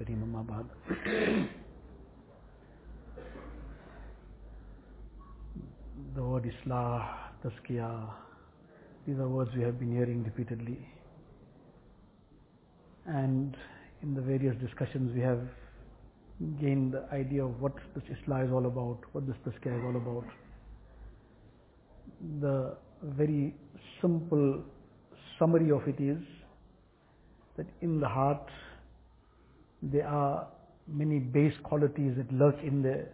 Karim 0.00 0.22
अम्माबाद 0.22 0.68
the 6.14 6.22
word 6.22 6.44
Islah, 6.44 7.08
Tazkiyah, 7.42 8.10
these 9.06 9.18
are 9.18 9.28
words 9.28 9.50
we 9.54 9.62
have 9.62 9.78
been 9.78 9.92
hearing 9.92 10.24
repeatedly. 10.24 10.78
And 13.06 13.56
in 14.02 14.14
the 14.14 14.22
various 14.22 14.56
discussions 14.60 15.14
we 15.14 15.20
have 15.20 15.42
gained 16.60 16.94
the 16.94 17.04
idea 17.12 17.44
of 17.44 17.60
what 17.60 17.74
this 17.94 18.04
Islah 18.16 18.46
is 18.46 18.52
all 18.52 18.66
about, 18.66 18.98
what 19.12 19.26
this 19.26 19.36
Tazkiyah 19.46 19.78
is 19.78 19.84
all 19.84 19.96
about. 19.96 20.26
The 22.40 22.76
very 23.02 23.54
simple 24.00 24.62
summary 25.38 25.70
of 25.70 25.86
it 25.86 26.00
is 26.00 26.22
that 27.56 27.66
in 27.82 28.00
the 28.00 28.08
heart 28.08 28.50
there 29.82 30.06
are 30.06 30.46
many 30.86 31.18
base 31.18 31.54
qualities 31.62 32.12
that 32.16 32.30
lurk 32.32 32.56
in 32.62 32.82
there. 32.82 33.08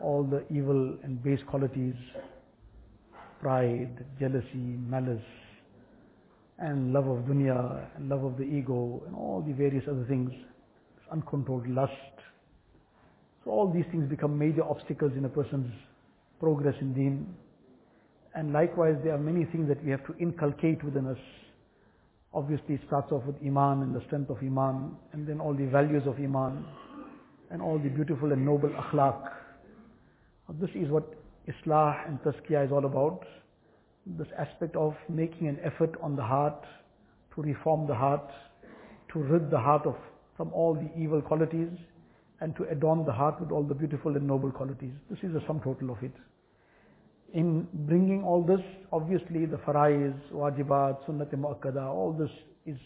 All 0.00 0.22
the 0.22 0.44
evil 0.54 0.96
and 1.02 1.22
base 1.22 1.40
qualities, 1.48 1.94
pride, 3.40 4.04
jealousy, 4.20 4.54
malice, 4.54 5.20
and 6.58 6.92
love 6.92 7.08
of 7.08 7.24
dunya, 7.24 7.86
and 7.96 8.08
love 8.08 8.24
of 8.24 8.36
the 8.36 8.44
ego, 8.44 9.02
and 9.06 9.14
all 9.16 9.42
the 9.46 9.52
various 9.52 9.84
other 9.88 10.04
things, 10.08 10.30
uncontrolled 11.10 11.68
lust. 11.68 11.92
So 13.44 13.50
all 13.50 13.72
these 13.72 13.86
things 13.90 14.08
become 14.08 14.38
major 14.38 14.62
obstacles 14.62 15.12
in 15.16 15.24
a 15.24 15.28
person's 15.28 15.72
progress 16.38 16.74
in 16.80 16.94
deen. 16.94 17.34
And 18.34 18.52
likewise, 18.52 18.96
there 19.02 19.14
are 19.14 19.18
many 19.18 19.44
things 19.46 19.68
that 19.68 19.82
we 19.84 19.90
have 19.90 20.04
to 20.06 20.16
inculcate 20.18 20.84
within 20.84 21.06
us. 21.06 21.18
Obviously, 22.34 22.74
it 22.74 22.80
starts 22.86 23.10
off 23.10 23.24
with 23.24 23.36
Iman 23.44 23.82
and 23.82 23.94
the 23.94 24.02
strength 24.06 24.30
of 24.30 24.38
Iman, 24.38 24.96
and 25.12 25.26
then 25.26 25.40
all 25.40 25.54
the 25.54 25.66
values 25.66 26.02
of 26.06 26.16
Iman, 26.18 26.64
and 27.50 27.62
all 27.62 27.78
the 27.78 27.88
beautiful 27.88 28.32
and 28.32 28.44
noble 28.44 28.68
akhlaq. 28.68 29.32
This 30.60 30.70
is 30.74 30.90
what 30.90 31.04
Islah 31.46 32.06
and 32.06 32.18
Tazkiyah 32.22 32.66
is 32.66 32.72
all 32.72 32.84
about. 32.84 33.24
This 34.06 34.28
aspect 34.38 34.76
of 34.76 34.94
making 35.08 35.48
an 35.48 35.58
effort 35.62 35.94
on 36.02 36.16
the 36.16 36.22
heart 36.22 36.64
to 37.34 37.42
reform 37.42 37.86
the 37.86 37.94
heart, 37.94 38.30
to 39.12 39.18
rid 39.18 39.50
the 39.50 39.58
heart 39.58 39.86
of 39.86 39.96
from 40.36 40.52
all 40.52 40.74
the 40.74 40.90
evil 41.00 41.20
qualities, 41.20 41.68
and 42.40 42.54
to 42.56 42.64
adorn 42.70 43.04
the 43.04 43.12
heart 43.12 43.40
with 43.40 43.50
all 43.50 43.62
the 43.62 43.74
beautiful 43.74 44.16
and 44.16 44.26
noble 44.26 44.50
qualities. 44.50 44.92
This 45.10 45.18
is 45.22 45.32
the 45.32 45.40
sum 45.46 45.60
total 45.60 45.90
of 45.90 46.02
it. 46.02 46.12
In 47.34 47.68
bringing 47.72 48.24
all 48.24 48.42
this, 48.42 48.64
obviously 48.92 49.44
the 49.44 49.58
faraiz, 49.58 50.14
wajibat, 50.32 51.04
sunnat 51.06 51.32
muakkada, 51.34 51.86
all 51.86 52.12
this 52.12 52.30
is 52.64 52.78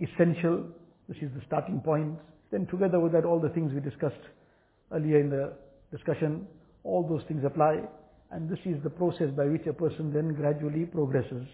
essential. 0.00 0.64
This 1.08 1.18
is 1.18 1.30
the 1.34 1.42
starting 1.46 1.80
point. 1.80 2.18
Then 2.50 2.66
together 2.66 2.98
with 2.98 3.12
that, 3.12 3.24
all 3.24 3.40
the 3.40 3.50
things 3.50 3.72
we 3.74 3.80
discussed 3.80 4.14
earlier 4.92 5.20
in 5.20 5.28
the 5.28 5.52
discussion, 5.92 6.46
all 6.84 7.06
those 7.06 7.22
things 7.28 7.42
apply. 7.44 7.80
And 8.30 8.48
this 8.48 8.58
is 8.64 8.82
the 8.82 8.90
process 8.90 9.28
by 9.36 9.44
which 9.46 9.66
a 9.66 9.72
person 9.72 10.12
then 10.12 10.34
gradually 10.34 10.86
progresses. 10.86 11.46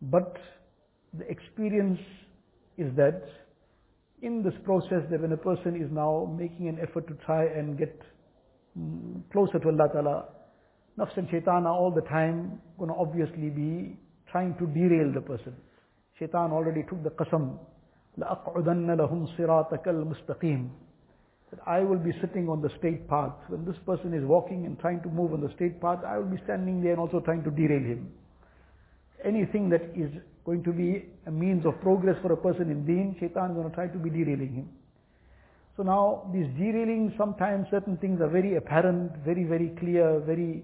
But 0.00 0.36
the 1.12 1.28
experience 1.28 2.00
is 2.76 2.94
that 2.96 3.22
in 4.22 4.42
this 4.42 4.54
process 4.64 5.02
that 5.10 5.20
when 5.20 5.32
a 5.32 5.36
person 5.36 5.76
is 5.76 5.90
now 5.92 6.32
making 6.38 6.68
an 6.68 6.78
effort 6.80 7.06
to 7.08 7.14
try 7.26 7.44
and 7.44 7.78
get 7.78 8.00
mm, 8.78 9.20
closer 9.32 9.58
to 9.58 9.68
Allah 9.68 9.88
Ta'ala, 9.92 10.24
nafs 10.97 11.17
and 11.17 11.29
shaitan 11.29 11.65
are 11.65 11.75
all 11.75 11.91
the 11.91 12.01
time 12.01 12.61
going 12.77 12.89
to 12.89 12.95
obviously 12.95 13.49
be 13.49 13.97
trying 14.31 14.55
to 14.57 14.67
derail 14.67 15.11
the 15.13 15.21
person. 15.21 15.55
Shaitan 16.19 16.51
already 16.51 16.83
took 16.83 17.03
the 17.03 17.09
qasam, 17.11 17.57
لَأَقْعُدَنَّ 18.19 18.87
لَهُمْ 18.97 19.37
صِرَاطَكَ 19.37 19.85
الْمُسْتَقِيمِ 19.87 20.69
That 21.51 21.59
I 21.65 21.79
will 21.79 21.97
be 21.97 22.11
sitting 22.21 22.47
on 22.47 22.61
the 22.61 22.69
straight 22.77 23.07
path. 23.07 23.33
When 23.47 23.65
this 23.65 23.77
person 23.85 24.13
is 24.13 24.23
walking 24.23 24.65
and 24.65 24.79
trying 24.79 25.01
to 25.01 25.09
move 25.09 25.33
on 25.33 25.41
the 25.41 25.51
straight 25.55 25.81
path, 25.81 25.99
I 26.05 26.17
will 26.17 26.29
be 26.29 26.41
standing 26.43 26.81
there 26.81 26.91
and 26.91 26.99
also 26.99 27.19
trying 27.19 27.43
to 27.43 27.51
derail 27.51 27.81
him. 27.81 28.11
Anything 29.25 29.69
that 29.69 29.81
is 29.95 30.11
going 30.45 30.63
to 30.63 30.71
be 30.71 31.05
a 31.25 31.31
means 31.31 31.65
of 31.65 31.79
progress 31.81 32.17
for 32.21 32.33
a 32.33 32.37
person 32.37 32.69
in 32.69 32.85
deen, 32.85 33.15
shaitan 33.19 33.51
is 33.51 33.55
going 33.55 33.69
to 33.69 33.75
try 33.75 33.87
to 33.87 33.97
be 33.97 34.09
derailing 34.09 34.53
him. 34.53 34.69
So 35.75 35.81
now, 35.81 36.29
these 36.31 36.45
derailing, 36.57 37.15
sometimes 37.17 37.65
certain 37.71 37.97
things 37.97 38.21
are 38.21 38.29
very 38.29 38.57
apparent, 38.57 39.11
very, 39.25 39.43
very 39.43 39.73
clear, 39.79 40.19
very 40.19 40.63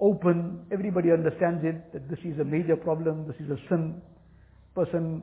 open. 0.00 0.66
Everybody 0.72 1.10
understands 1.10 1.64
it, 1.64 1.92
that 1.92 2.08
this 2.08 2.18
is 2.24 2.38
a 2.40 2.44
major 2.44 2.76
problem, 2.76 3.26
this 3.26 3.36
is 3.40 3.50
a 3.50 3.58
sin. 3.68 4.00
Person, 4.74 5.22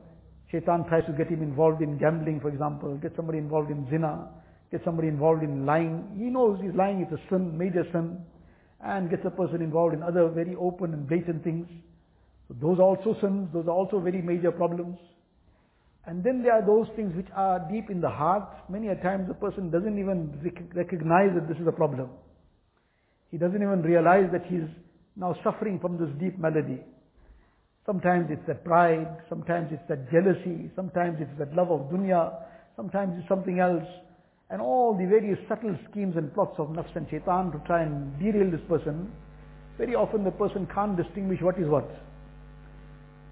shaitan 0.50 0.84
tries 0.88 1.04
to 1.06 1.12
get 1.12 1.28
him 1.28 1.42
involved 1.42 1.82
in 1.82 1.98
gambling, 1.98 2.40
for 2.40 2.48
example, 2.48 2.96
get 2.96 3.12
somebody 3.16 3.38
involved 3.38 3.70
in 3.70 3.86
zina, 3.90 4.28
get 4.70 4.82
somebody 4.84 5.08
involved 5.08 5.42
in 5.42 5.64
lying. 5.64 6.04
He 6.16 6.24
knows 6.24 6.58
he's 6.60 6.74
lying 6.74 7.00
it's 7.00 7.12
a 7.12 7.22
sin, 7.28 7.56
major 7.56 7.84
sin, 7.92 8.18
and 8.82 9.10
gets 9.10 9.22
a 9.24 9.30
person 9.30 9.62
involved 9.62 9.94
in 9.94 10.02
other 10.02 10.28
very 10.28 10.56
open 10.56 10.92
and 10.92 11.08
blatant 11.08 11.44
things. 11.44 11.66
So 12.48 12.56
those 12.60 12.78
are 12.78 12.82
also 12.82 13.16
sins, 13.20 13.48
those 13.52 13.66
are 13.66 13.74
also 13.74 14.00
very 14.00 14.20
major 14.20 14.52
problems. 14.52 14.98
And 16.06 16.22
then 16.22 16.42
there 16.42 16.52
are 16.52 16.66
those 16.66 16.86
things 16.96 17.16
which 17.16 17.28
are 17.34 17.66
deep 17.70 17.88
in 17.88 18.00
the 18.00 18.10
heart. 18.10 18.46
Many 18.68 18.88
a 18.88 18.96
times 18.96 19.26
the 19.26 19.34
person 19.34 19.70
doesn't 19.70 19.98
even 19.98 20.36
recognize 20.74 21.30
that 21.34 21.48
this 21.48 21.56
is 21.56 21.66
a 21.66 21.72
problem. 21.72 22.10
He 23.34 23.38
doesn't 23.38 23.60
even 23.60 23.82
realize 23.82 24.30
that 24.30 24.46
he's 24.46 24.70
now 25.16 25.34
suffering 25.42 25.80
from 25.80 25.98
this 25.98 26.08
deep 26.20 26.38
malady. 26.38 26.78
Sometimes 27.84 28.28
it's 28.30 28.46
that 28.46 28.64
pride, 28.64 29.08
sometimes 29.28 29.72
it's 29.72 29.82
that 29.88 30.08
jealousy, 30.12 30.70
sometimes 30.76 31.18
it's 31.20 31.36
that 31.40 31.52
love 31.52 31.72
of 31.72 31.90
dunya, 31.90 32.32
sometimes 32.76 33.18
it's 33.18 33.28
something 33.28 33.58
else. 33.58 33.82
And 34.50 34.62
all 34.62 34.96
the 34.96 35.06
various 35.06 35.40
subtle 35.48 35.76
schemes 35.90 36.14
and 36.16 36.32
plots 36.32 36.54
of 36.60 36.68
nafs 36.68 36.94
and 36.94 37.08
shaitan 37.10 37.50
to 37.50 37.58
try 37.66 37.82
and 37.82 38.16
derail 38.20 38.52
this 38.52 38.60
person, 38.68 39.10
very 39.78 39.96
often 39.96 40.22
the 40.22 40.30
person 40.30 40.68
can't 40.72 40.96
distinguish 40.96 41.42
what 41.42 41.58
is 41.58 41.66
what. 41.66 41.90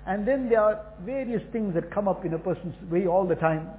And 0.08 0.26
then 0.26 0.48
there 0.48 0.62
are 0.62 0.84
various 1.06 1.44
things 1.52 1.74
that 1.74 1.94
come 1.94 2.08
up 2.08 2.24
in 2.24 2.34
a 2.34 2.40
person's 2.40 2.74
way 2.90 3.06
all 3.06 3.24
the 3.24 3.36
time. 3.36 3.70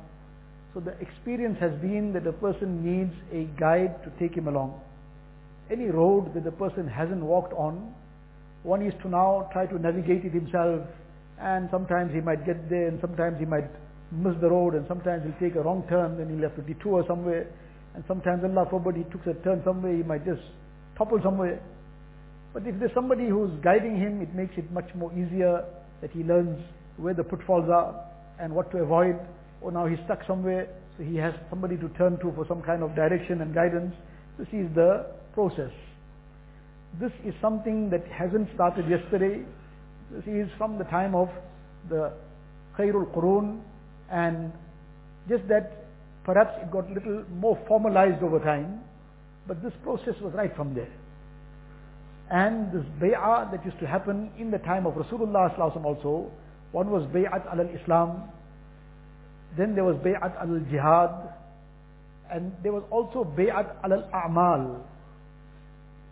So 0.74 0.80
the 0.80 0.96
experience 1.02 1.58
has 1.60 1.74
been 1.82 2.14
that 2.14 2.26
a 2.26 2.32
person 2.32 2.80
needs 2.80 3.14
a 3.34 3.44
guide 3.60 4.02
to 4.06 4.10
take 4.22 4.38
him 4.38 4.48
along. 4.48 4.80
Any 5.72 5.86
road 5.86 6.34
that 6.34 6.44
the 6.44 6.52
person 6.52 6.88
hasn't 6.88 7.22
walked 7.22 7.54
on, 7.54 7.94
one 8.64 8.82
is 8.82 8.94
to 9.02 9.10
now 9.10 9.50
try 9.52 9.66
to 9.66 9.80
navigate 9.80 10.26
it 10.26 10.34
himself 10.34 10.82
and 11.40 11.68
sometimes 11.72 12.14
he 12.14 12.22
might 12.22 12.46
get 12.46 12.70
there 12.70 12.88
and 12.88 13.00
sometimes 13.02 13.40
he 13.40 13.46
might 13.46 13.70
miss 14.12 14.36
the 14.40 14.50
road 14.50 14.76
and 14.76 14.86
sometimes 14.88 15.24
he'll 15.24 15.50
take 15.50 15.58
a 15.58 15.62
wrong 15.62 15.84
turn 15.90 16.18
then 16.18 16.30
he'll 16.30 16.48
have 16.48 16.56
to 16.56 16.62
detour 16.62 17.04
somewhere 17.08 17.48
and 17.96 18.04
sometimes 18.08 18.44
Allah 18.44 18.68
forbid 18.70 18.96
he 18.96 19.04
took 19.12 19.26
a 19.28 19.34
turn 19.44 19.62
somewhere 19.66 19.96
he 19.96 20.04
might 20.04 20.26
just 20.26 20.42
topple 20.98 21.20
somewhere. 21.24 21.60
But 22.54 22.68
if 22.68 22.80
there's 22.80 22.94
somebody 22.94 23.28
who's 23.28 23.52
guiding 23.64 23.98
him, 23.98 24.22
it 24.22 24.34
makes 24.36 24.54
it 24.58 24.72
much 24.72 24.90
more 24.96 25.12
easier 25.14 25.64
that 26.02 26.12
he 26.12 26.24
learns 26.24 26.60
where 26.98 27.14
the 27.14 27.24
pitfalls 27.24 27.70
are 27.70 27.96
and 28.40 28.54
what 28.54 28.72
to 28.72 28.78
avoid. 28.78 29.20
Or 29.62 29.72
now 29.72 29.88
he's 29.88 30.00
stuck 30.06 30.20
somewhere, 30.28 30.68
so 30.98 31.04
he 31.04 31.16
has 31.18 31.34
somebody 31.50 31.78
to 31.78 31.90
turn 31.90 32.20
to 32.20 32.32
for 32.36 32.46
some 32.48 32.62
kind 32.62 32.84
of 32.84 32.96
direction 32.96 33.42
and 33.42 33.54
guidance. 33.54 33.96
This 34.38 34.48
is 34.52 34.68
the 34.76 35.06
process. 35.34 35.72
This 37.00 37.12
is 37.26 37.34
something 37.42 37.90
that 37.90 38.06
hasn't 38.08 38.50
started 38.54 38.88
yesterday. 38.90 39.44
This 40.12 40.26
is 40.26 40.50
from 40.58 40.78
the 40.78 40.84
time 40.86 41.16
of 41.16 41.30
the 41.90 42.14
Khairul 42.78 43.12
Qurun 43.14 43.62
and 44.12 44.52
just 45.28 45.48
that 45.48 45.86
perhaps 46.24 46.52
it 46.62 46.72
got 46.72 46.90
a 46.90 46.94
little 46.94 47.24
more 47.36 47.58
formalized 47.68 48.22
over 48.24 48.40
time, 48.40 48.82
but 49.48 49.62
this 49.64 49.74
process 49.84 50.16
was 50.22 50.34
right 50.34 50.56
from 50.56 50.74
there. 50.74 50.92
And 52.30 52.72
this 52.72 52.86
bay'ah 53.02 53.52
that 53.52 53.66
used 53.66 53.80
to 53.80 53.88
happen 53.88 54.32
in 54.38 54.52
the 54.52 54.60
time 54.60 54.86
of 54.86 54.94
Rasulullah 54.94 55.58
also, 55.60 56.32
one 56.72 56.90
was 56.90 57.04
bay'at 57.14 57.46
al-Islam, 57.52 58.24
then 59.58 59.76
there 59.76 59.84
was 59.84 59.96
bay'at 59.98 60.40
al-Jihad, 60.40 61.34
and 62.32 62.52
there 62.64 62.72
was 62.72 62.84
also 62.90 63.24
bay'at 63.38 63.76
al-A'mal. 63.84 64.82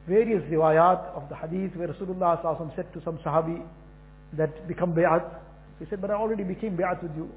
Various 0.07 0.43
riwayat 0.51 1.13
of 1.13 1.29
the 1.29 1.35
hadith 1.35 1.75
where 1.75 1.87
Rasulullah 1.87 2.75
said 2.75 2.91
to 2.93 3.01
some 3.03 3.19
sahabi 3.19 3.61
that 4.37 4.67
become 4.67 4.93
bay'at. 4.93 5.23
He 5.79 5.85
said, 5.89 6.01
but 6.01 6.09
I 6.09 6.15
already 6.15 6.43
became 6.43 6.75
bay'at 6.75 7.03
with 7.03 7.11
you. 7.15 7.29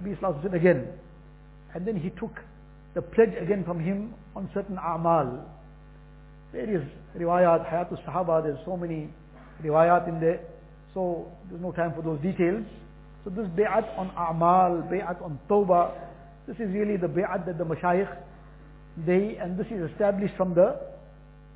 Nabi 0.00 0.16
Islam 0.16 0.40
said 0.42 0.54
again. 0.54 0.88
And 1.74 1.86
then 1.86 1.96
he 1.96 2.10
took 2.10 2.32
the 2.94 3.02
pledge 3.02 3.34
again 3.40 3.64
from 3.64 3.80
him 3.80 4.14
on 4.34 4.48
certain 4.54 4.76
a'mal. 4.76 5.44
Various 6.52 6.84
riwayat, 7.16 7.70
hayatul 7.70 8.02
sahaba, 8.04 8.42
there's 8.42 8.58
so 8.64 8.76
many 8.76 9.08
riwayat 9.62 10.08
in 10.08 10.20
there. 10.20 10.40
So 10.94 11.30
there's 11.48 11.62
no 11.62 11.72
time 11.72 11.92
for 11.94 12.02
those 12.02 12.20
details. 12.22 12.64
So 13.24 13.30
this 13.30 13.46
bay'at 13.48 13.98
on 13.98 14.10
a'mal, 14.16 14.90
bay'at 14.90 15.22
on 15.22 15.38
tawbah, 15.48 15.92
this 16.46 16.56
is 16.56 16.72
really 16.72 16.96
the 16.96 17.08
bay'at 17.08 17.44
that 17.46 17.58
the 17.58 17.64
mashayikh, 17.64 18.16
they, 19.06 19.36
and 19.36 19.58
this 19.58 19.66
is 19.66 19.90
established 19.90 20.34
from 20.36 20.54
the 20.54 20.80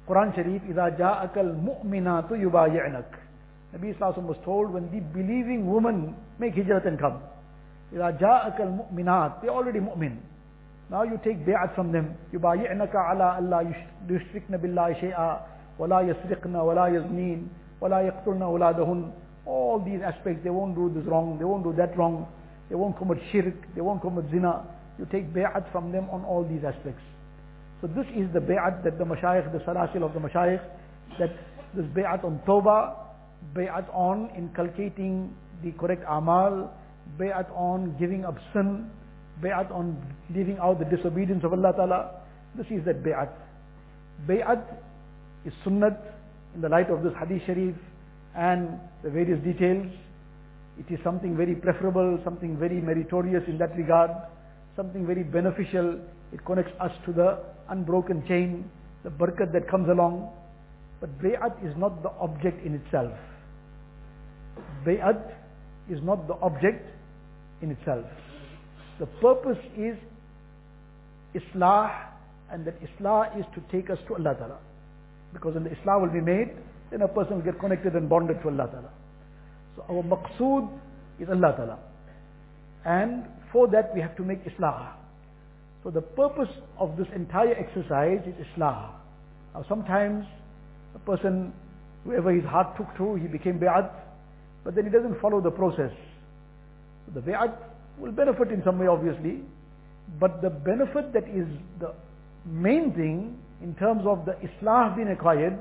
Quran 0.06 0.34
Sharif, 0.34 0.62
إِذَا 0.68 0.98
جَاءَكَ 0.98 1.38
الْمُؤْمِنَاتُ 1.38 2.30
يُبَايِعْنَكَ 2.30 3.10
Nabi 3.74 3.96
Sallallahu 3.98 4.28
was 4.28 4.36
told 4.44 4.70
when 4.70 4.90
the 4.92 5.00
believing 5.00 5.66
women 5.66 6.14
make 6.38 6.54
hijrat 6.54 6.86
and 6.86 6.98
come. 6.98 7.22
إِذَا 7.92 8.20
جَاءَكَ 8.20 8.60
الْمُؤْمِنَاتُ 8.60 9.40
They're 9.40 9.50
already 9.50 9.80
mu'min. 9.80 10.18
Now 10.90 11.04
you 11.04 11.18
take 11.24 11.46
bay'at 11.46 11.74
from 11.74 11.90
them. 11.90 12.16
يُبَايِعْنَكَ 12.34 12.92
عَلَىٰ 12.94 13.38
أَلَّا 13.40 13.74
يُشْرِكْنَ 14.08 14.56
بِاللَّهِ 14.60 15.00
شَيْئًا 15.00 15.40
وَلَا 15.78 16.00
يَسْرِقْنَ 16.00 16.54
وَلَا 16.54 16.86
يَزْنِينَ 16.88 17.48
وَلَا 17.80 18.00
يَقْتُلْنَ 18.00 18.42
أَوْلَادَهُنَّ 18.42 19.10
All 19.46 19.80
these 19.80 20.02
aspects, 20.04 20.44
they 20.44 20.50
won't 20.50 20.74
do 20.74 20.92
this 20.94 21.04
wrong, 21.06 21.38
they 21.38 21.46
won't 21.46 21.64
do 21.64 21.72
that 21.72 21.96
wrong, 21.96 22.28
they 22.68 22.74
won't 22.74 22.98
commit 22.98 23.18
shirk, 23.32 23.54
they 23.74 23.80
won't 23.80 24.02
commit 24.02 24.26
zina. 24.30 24.64
You 24.98 25.06
take 25.10 25.32
bay'at 25.32 25.72
from 25.72 25.92
them 25.92 26.10
on 26.10 26.24
all 26.24 26.44
these 26.44 26.62
aspects. 26.62 27.02
So 27.84 27.88
this 27.88 28.06
is 28.16 28.32
the 28.32 28.40
bay'at 28.40 28.82
that 28.84 28.96
the 28.96 29.04
mashayikh, 29.04 29.52
the 29.52 29.58
salasil 29.58 30.02
of 30.02 30.14
the 30.14 30.18
mashayikh, 30.18 30.62
that 31.18 31.36
this 31.74 31.84
bay'at 31.94 32.24
on 32.24 32.40
tawbah, 32.46 32.94
bay'at 33.54 33.94
on 33.94 34.30
inculcating 34.34 35.34
the 35.62 35.70
correct 35.72 36.02
amal, 36.08 36.72
bay'at 37.20 37.44
on 37.54 37.94
giving 38.00 38.24
up 38.24 38.36
sin, 38.54 38.90
bay'at 39.42 39.70
on 39.70 40.00
leaving 40.34 40.56
out 40.62 40.78
the 40.78 40.86
disobedience 40.86 41.44
of 41.44 41.52
Allah 41.52 41.74
Ta'ala. 41.76 42.10
This 42.56 42.64
is 42.70 42.82
that 42.86 43.04
bay'at. 43.04 43.28
Bay'at 44.26 44.64
is 45.44 45.52
sunnat 45.62 46.00
in 46.54 46.62
the 46.62 46.70
light 46.70 46.88
of 46.88 47.02
this 47.02 47.12
hadith 47.20 47.42
sharif 47.44 47.74
and 48.34 48.80
the 49.02 49.10
various 49.10 49.44
details. 49.44 49.92
It 50.78 50.90
is 50.90 50.98
something 51.04 51.36
very 51.36 51.54
preferable, 51.54 52.18
something 52.24 52.56
very 52.56 52.80
meritorious 52.80 53.42
in 53.46 53.58
that 53.58 53.76
regard, 53.76 54.10
something 54.74 55.06
very 55.06 55.22
beneficial. 55.22 56.00
It 56.32 56.42
connects 56.46 56.72
us 56.80 56.90
to 57.04 57.12
the 57.12 57.53
unbroken 57.70 58.24
chain, 58.26 58.70
the 59.02 59.10
barakat 59.10 59.52
that 59.52 59.68
comes 59.68 59.88
along. 59.88 60.30
But 61.00 61.18
bay'at 61.20 61.64
is 61.64 61.74
not 61.76 62.02
the 62.02 62.10
object 62.20 62.64
in 62.64 62.74
itself. 62.74 63.12
Bay'at 64.86 65.32
is 65.90 65.98
not 66.02 66.26
the 66.26 66.34
object 66.34 66.88
in 67.62 67.70
itself. 67.70 68.06
The 68.98 69.06
purpose 69.20 69.58
is 69.76 69.96
Islah 71.34 72.08
and 72.50 72.64
that 72.66 72.74
Islah 72.80 73.38
is 73.38 73.44
to 73.54 73.60
take 73.72 73.90
us 73.90 73.98
to 74.08 74.14
Allah 74.14 74.34
Ta'ala. 74.34 74.58
Because 75.32 75.54
when 75.54 75.64
the 75.64 75.70
Islah 75.70 76.00
will 76.00 76.12
be 76.12 76.20
made, 76.20 76.54
then 76.90 77.02
a 77.02 77.08
person 77.08 77.36
will 77.36 77.44
get 77.44 77.58
connected 77.58 77.94
and 77.94 78.08
bonded 78.08 78.40
to 78.42 78.48
Allah 78.48 78.68
Ta'ala. 78.70 78.90
So 79.76 79.84
our 79.90 80.02
maqsood 80.02 80.70
is 81.18 81.28
Allah 81.28 81.54
Ta'ala. 81.56 81.78
And 82.84 83.24
for 83.52 83.66
that 83.68 83.94
we 83.94 84.00
have 84.00 84.16
to 84.16 84.22
make 84.22 84.44
Islah. 84.44 84.92
So 85.84 85.90
the 85.90 86.00
purpose 86.00 86.48
of 86.78 86.96
this 86.96 87.06
entire 87.14 87.54
exercise 87.54 88.20
is 88.26 88.34
Islah. 88.56 88.90
Now 89.54 89.64
sometimes 89.68 90.24
a 90.94 90.98
person, 91.00 91.52
whoever 92.04 92.32
his 92.32 92.44
heart 92.44 92.76
took 92.78 92.96
to, 92.96 93.16
he 93.16 93.28
became 93.28 93.60
Bi'at, 93.60 93.90
but 94.64 94.74
then 94.74 94.84
he 94.84 94.90
doesn't 94.90 95.20
follow 95.20 95.42
the 95.42 95.50
process. 95.50 95.92
So 97.06 97.20
the 97.20 97.20
Bi'at 97.20 97.54
will 97.98 98.12
benefit 98.12 98.50
in 98.50 98.62
some 98.64 98.78
way 98.78 98.86
obviously, 98.86 99.42
but 100.18 100.40
the 100.40 100.50
benefit 100.50 101.12
that 101.12 101.28
is 101.28 101.46
the 101.78 101.92
main 102.46 102.92
thing 102.94 103.38
in 103.62 103.74
terms 103.74 104.04
of 104.06 104.24
the 104.24 104.32
Islah 104.32 104.96
being 104.96 105.08
acquired, 105.08 105.58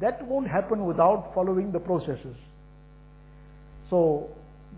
that 0.00 0.26
won't 0.26 0.48
happen 0.48 0.84
without 0.84 1.32
following 1.34 1.72
the 1.72 1.80
processes. 1.80 2.36
So 3.88 4.28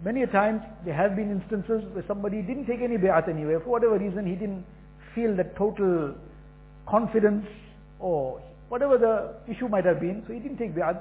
many 0.04 0.22
a 0.22 0.26
times 0.26 0.62
there 0.84 0.94
have 0.94 1.16
been 1.16 1.30
instances 1.30 1.84
where 1.92 2.04
somebody 2.06 2.42
didn't 2.42 2.66
take 2.66 2.80
any 2.80 2.96
bay'at 2.96 3.28
anyway. 3.28 3.56
For 3.64 3.70
whatever 3.70 3.98
reason, 3.98 4.26
he 4.26 4.34
didn't 4.34 4.64
feel 5.14 5.34
that 5.36 5.56
total 5.56 6.14
confidence 6.88 7.46
or 7.98 8.40
whatever 8.68 8.98
the 8.98 9.52
issue 9.52 9.68
might 9.68 9.84
have 9.84 10.00
been. 10.00 10.22
So 10.26 10.32
he 10.32 10.40
didn't 10.40 10.58
take 10.58 10.74
bay'at. 10.74 11.00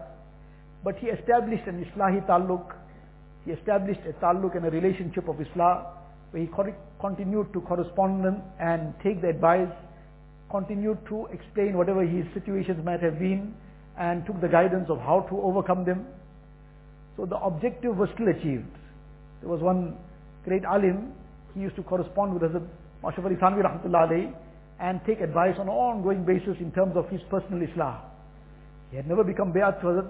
But 0.84 0.98
he 0.98 1.08
established 1.08 1.68
an 1.68 1.84
Islahi 1.86 2.26
taluk. 2.28 2.74
He 3.44 3.52
established 3.52 4.02
a 4.08 4.14
taluk 4.14 4.56
and 4.56 4.66
a 4.66 4.70
relationship 4.70 5.28
of 5.28 5.38
Islah 5.38 5.86
where 6.32 6.44
he 6.44 6.50
continued 7.00 7.54
to 7.54 7.62
correspond 7.62 8.42
and 8.60 8.94
take 9.04 9.22
the 9.22 9.30
advice, 9.30 9.72
continued 10.52 10.98
to 11.08 11.28
explain 11.28 11.78
whatever 11.78 12.04
his 12.04 12.26
situations 12.34 12.84
might 12.84 13.02
have 13.02 13.20
been 13.20 13.54
and 13.98 14.26
took 14.26 14.42
the 14.42 14.48
guidance 14.48 14.90
of 14.90 15.00
how 15.00 15.22
to 15.30 15.40
overcome 15.42 15.86
them. 15.86 16.06
So 17.18 17.26
the 17.26 17.38
objective 17.38 17.98
was 17.98 18.10
still 18.14 18.28
achieved. 18.28 18.66
There 19.46 19.54
was 19.54 19.62
one 19.62 19.96
great 20.44 20.66
alim, 20.66 21.14
he 21.54 21.62
used 21.62 21.76
to 21.76 21.84
correspond 21.84 22.34
with 22.34 22.42
Hazrat 22.42 22.66
Ashraf 23.06 23.28
Ali 23.28 23.36
Thanvi 23.36 23.62
rahmatullah 23.62 24.34
and 24.80 25.00
take 25.06 25.22
advice 25.22 25.54
on 25.60 25.68
an 25.68 25.74
ongoing 25.74 26.26
basis 26.26 26.58
in 26.60 26.72
terms 26.72 26.98
of 26.98 27.08
his 27.10 27.22
personal 27.30 27.62
islah. 27.62 28.00
He 28.90 28.98
had 28.98 29.08
never 29.08 29.24
become 29.24 29.54
bayat 29.54 29.80
to 29.82 29.86
Hazrat. 29.86 30.08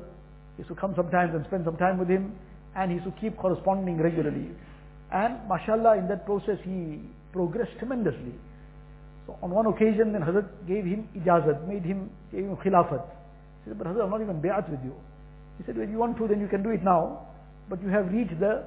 He 0.55 0.61
used 0.63 0.69
to 0.69 0.75
come 0.75 0.93
sometimes 0.95 1.35
and 1.35 1.43
spend 1.47 1.65
some 1.65 1.75
time 1.75 1.99
with 1.99 2.07
him 2.07 2.31
and 2.77 2.91
he 2.91 2.95
used 2.95 3.11
to 3.11 3.19
keep 3.19 3.35
corresponding 3.35 3.97
regularly. 3.97 4.51
And 5.11 5.35
mashallah 5.49 5.97
in 5.97 6.07
that 6.07 6.25
process 6.25 6.57
he 6.63 7.01
progressed 7.33 7.77
tremendously. 7.77 8.39
So 9.27 9.37
on 9.43 9.51
one 9.51 9.65
occasion 9.65 10.13
then 10.13 10.21
Hazrat 10.21 10.47
gave 10.65 10.85
him 10.85 11.09
ijazat, 11.13 11.67
made 11.67 11.83
him, 11.83 12.09
gave 12.31 12.45
him 12.45 12.55
khilafat. 12.55 13.03
He 13.65 13.71
said, 13.71 13.77
but 13.77 13.87
Hazrat 13.87 14.05
I'm 14.05 14.11
not 14.11 14.21
even 14.21 14.41
bayat 14.41 14.69
with 14.69 14.79
you. 14.85 14.95
He 15.57 15.65
said, 15.65 15.77
well, 15.77 15.89
you 15.89 15.97
want 15.97 16.17
to, 16.19 16.27
then 16.29 16.39
you 16.39 16.47
can 16.47 16.63
do 16.63 16.69
it 16.69 16.83
now. 16.83 17.27
But 17.69 17.83
you 17.83 17.89
have 17.89 18.13
reached 18.13 18.39
the 18.39 18.63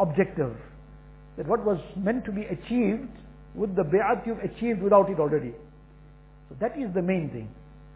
objective. 0.00 0.56
That 1.36 1.46
what 1.46 1.64
was 1.64 1.78
meant 1.96 2.24
to 2.24 2.32
be 2.32 2.42
achieved 2.42 3.08
with 3.54 3.74
the 3.76 3.82
bay'at 3.82 4.26
you've 4.26 4.38
achieved 4.40 4.82
without 4.82 5.10
it 5.10 5.18
already. 5.18 5.52
So 6.48 6.56
that 6.60 6.78
is 6.78 6.92
the 6.94 7.02
main 7.02 7.30
thing. 7.30 7.48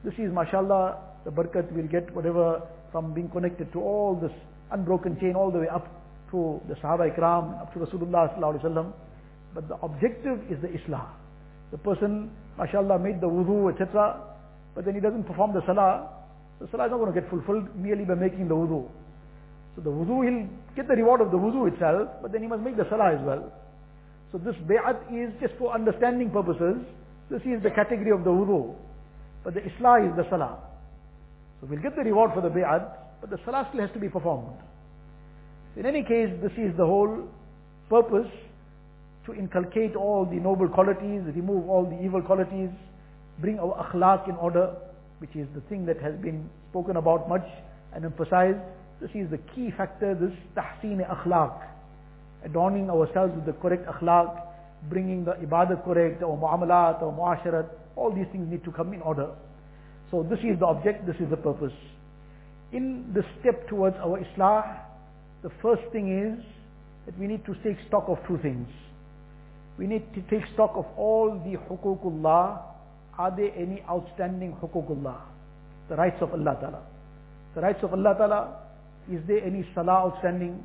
This 0.05 0.15
is 0.15 0.33
mashallah, 0.33 0.99
the 1.25 1.31
barakat 1.31 1.73
will 1.73 1.87
get 1.87 2.15
whatever 2.15 2.63
from 2.91 3.15
being 3.15 3.29
connected 3.31 3.73
to 3.73 3.81
all 3.81 4.19
this 4.21 4.33
unbroken 4.71 5.19
chain 5.21 5.35
all 5.35 5.51
the 5.51 5.59
way 5.59 5.69
up 5.69 5.87
to 6.31 6.61
the 6.69 6.75
Sahaba 6.75 7.15
Ikram, 7.15 7.61
up 7.61 7.73
to 7.75 7.79
Rasulullah 7.81 8.35
sallallahu 8.35 8.59
alaihi 8.59 8.65
wasallam. 8.65 8.93
But 9.55 9.69
the 9.69 9.77
objective 9.77 10.41
is 10.51 10.61
the 10.61 10.69
Islah. 10.69 11.07
The 11.71 11.79
person, 11.79 12.31
mashallah, 12.59 12.99
made 12.99 13.21
the 13.21 13.29
wudu, 13.29 13.73
etc. 13.73 14.21
But 14.75 14.85
then 14.85 14.95
he 14.95 15.01
doesn't 15.01 15.25
perform 15.25 15.53
the 15.53 15.63
salah, 15.67 16.09
the 16.61 16.69
salah 16.71 16.87
is 16.87 16.91
not 16.91 16.99
going 16.99 17.13
to 17.13 17.21
get 17.21 17.29
fulfilled 17.29 17.69
merely 17.77 18.05
by 18.05 18.15
making 18.15 18.49
the 18.49 18.55
wudu. 18.55 18.89
So 19.75 19.83
the 19.83 19.91
wudu, 19.91 20.25
he'll 20.25 20.49
get 20.77 20.89
the 20.89 20.97
reward 20.97 21.21
of 21.21 21.31
the 21.31 21.39
wudu 21.39 21.73
itself, 21.73 22.09
but 22.21 22.33
then 22.33 22.43
he 22.43 22.49
must 22.49 22.63
make 22.63 22.77
the 22.77 22.87
salah 22.91 23.13
as 23.15 23.25
well. 23.25 23.53
So 24.31 24.39
this 24.39 24.57
bay'at 24.69 25.13
is 25.13 25.33
just 25.41 25.55
for 25.59 25.73
understanding 25.75 26.31
purposes. 26.31 26.77
This 27.31 27.43
is 27.43 27.63
the 27.63 27.71
category 27.71 28.11
of 28.11 28.25
the 28.25 28.31
wudu. 28.31 28.75
But 29.45 29.55
the 29.55 29.61
islah 29.61 30.11
is 30.11 30.17
the 30.17 30.29
salah. 30.31 30.59
So 31.61 31.67
we'll 31.69 31.81
get 31.81 31.97
the 31.97 32.03
reward 32.03 32.33
for 32.35 32.41
the 32.41 32.49
bay'at, 32.49 32.85
but 33.21 33.31
the 33.31 33.39
salah 33.45 33.67
still 33.71 33.81
has 33.81 33.91
to 33.93 33.99
be 33.99 34.09
performed. 34.09 34.57
In 35.77 35.87
any 35.87 36.03
case, 36.03 36.29
this 36.43 36.53
is 36.59 36.77
the 36.77 36.85
whole 36.85 37.29
purpose 37.89 38.31
to 39.27 39.35
inculcate 39.35 39.97
all 39.97 40.27
the 40.27 40.37
noble 40.37 40.69
qualities, 40.69 41.23
remove 41.35 41.69
all 41.69 41.85
the 41.85 42.03
evil 42.05 42.21
qualities, 42.21 42.71
bring 43.39 43.59
our 43.59 43.87
akhlaq 43.87 44.29
in 44.29 44.37
order, 44.37 44.75
which 45.19 45.35
is 45.37 45.47
the 45.55 45.61
thing 45.63 45.87
that 45.87 46.01
has 46.01 46.15
been 46.17 46.49
spoken 46.71 46.97
about 46.97 47.29
much 47.29 47.47
and 47.95 48.05
emphasized. 48.05 48.59
This 49.03 49.11
is 49.15 49.31
the 49.31 49.39
key 49.55 49.73
factor, 49.77 50.15
this 50.15 50.33
tahseen 50.57 51.03
akhlaq. 51.05 51.67
Adorning 52.45 52.89
ourselves 52.89 53.35
with 53.35 53.47
the 53.47 53.53
correct 53.61 53.87
akhlaq, 53.87 54.41
bringing 54.89 55.25
the 55.25 55.33
ibadah 55.33 55.85
correct, 55.85 56.23
our 56.23 56.37
muamalat, 56.37 57.03
our 57.03 57.13
muasharat, 57.13 57.69
all 57.97 58.15
these 58.15 58.27
things 58.31 58.49
need 58.51 58.65
to 58.65 58.71
come 58.71 58.95
in 58.95 59.03
order. 59.03 59.29
So 60.11 60.23
this 60.23 60.39
is 60.39 60.59
the 60.61 60.67
object, 60.67 61.07
this 61.07 61.17
is 61.17 61.29
the 61.29 61.37
purpose. 61.37 61.75
In 62.73 63.13
the 63.13 63.23
step 63.41 63.69
towards 63.69 63.97
our 63.97 64.21
islah, 64.21 64.79
the 65.43 65.51
first 65.61 65.83
thing 65.91 66.07
is 66.09 66.45
that 67.07 67.19
we 67.19 67.27
need 67.27 67.45
to 67.47 67.55
take 67.65 67.77
stock 67.89 68.05
of 68.07 68.19
two 68.29 68.39
things. 68.39 68.69
We 69.79 69.87
need 69.87 70.05
to 70.15 70.23
take 70.31 70.47
stock 70.55 70.73
of 70.77 70.87
all 70.97 71.43
the 71.45 71.59
hukukullah 71.59 72.73
are 73.19 73.31
there 73.37 73.53
any 73.57 73.83
outstanding 73.89 74.57
hukukullah? 74.61 75.21
The 75.89 75.97
rights 75.97 76.17
of 76.23 76.33
Allah 76.33 76.57
Ta'ala. 76.61 76.83
The 77.55 77.61
rights 77.61 77.83
of 77.83 77.93
Allah 77.93 78.15
Ta'ala, 78.17 78.62
is 79.11 79.21
there 79.27 79.43
any 79.45 79.67
salah 79.75 80.11
outstanding? 80.11 80.63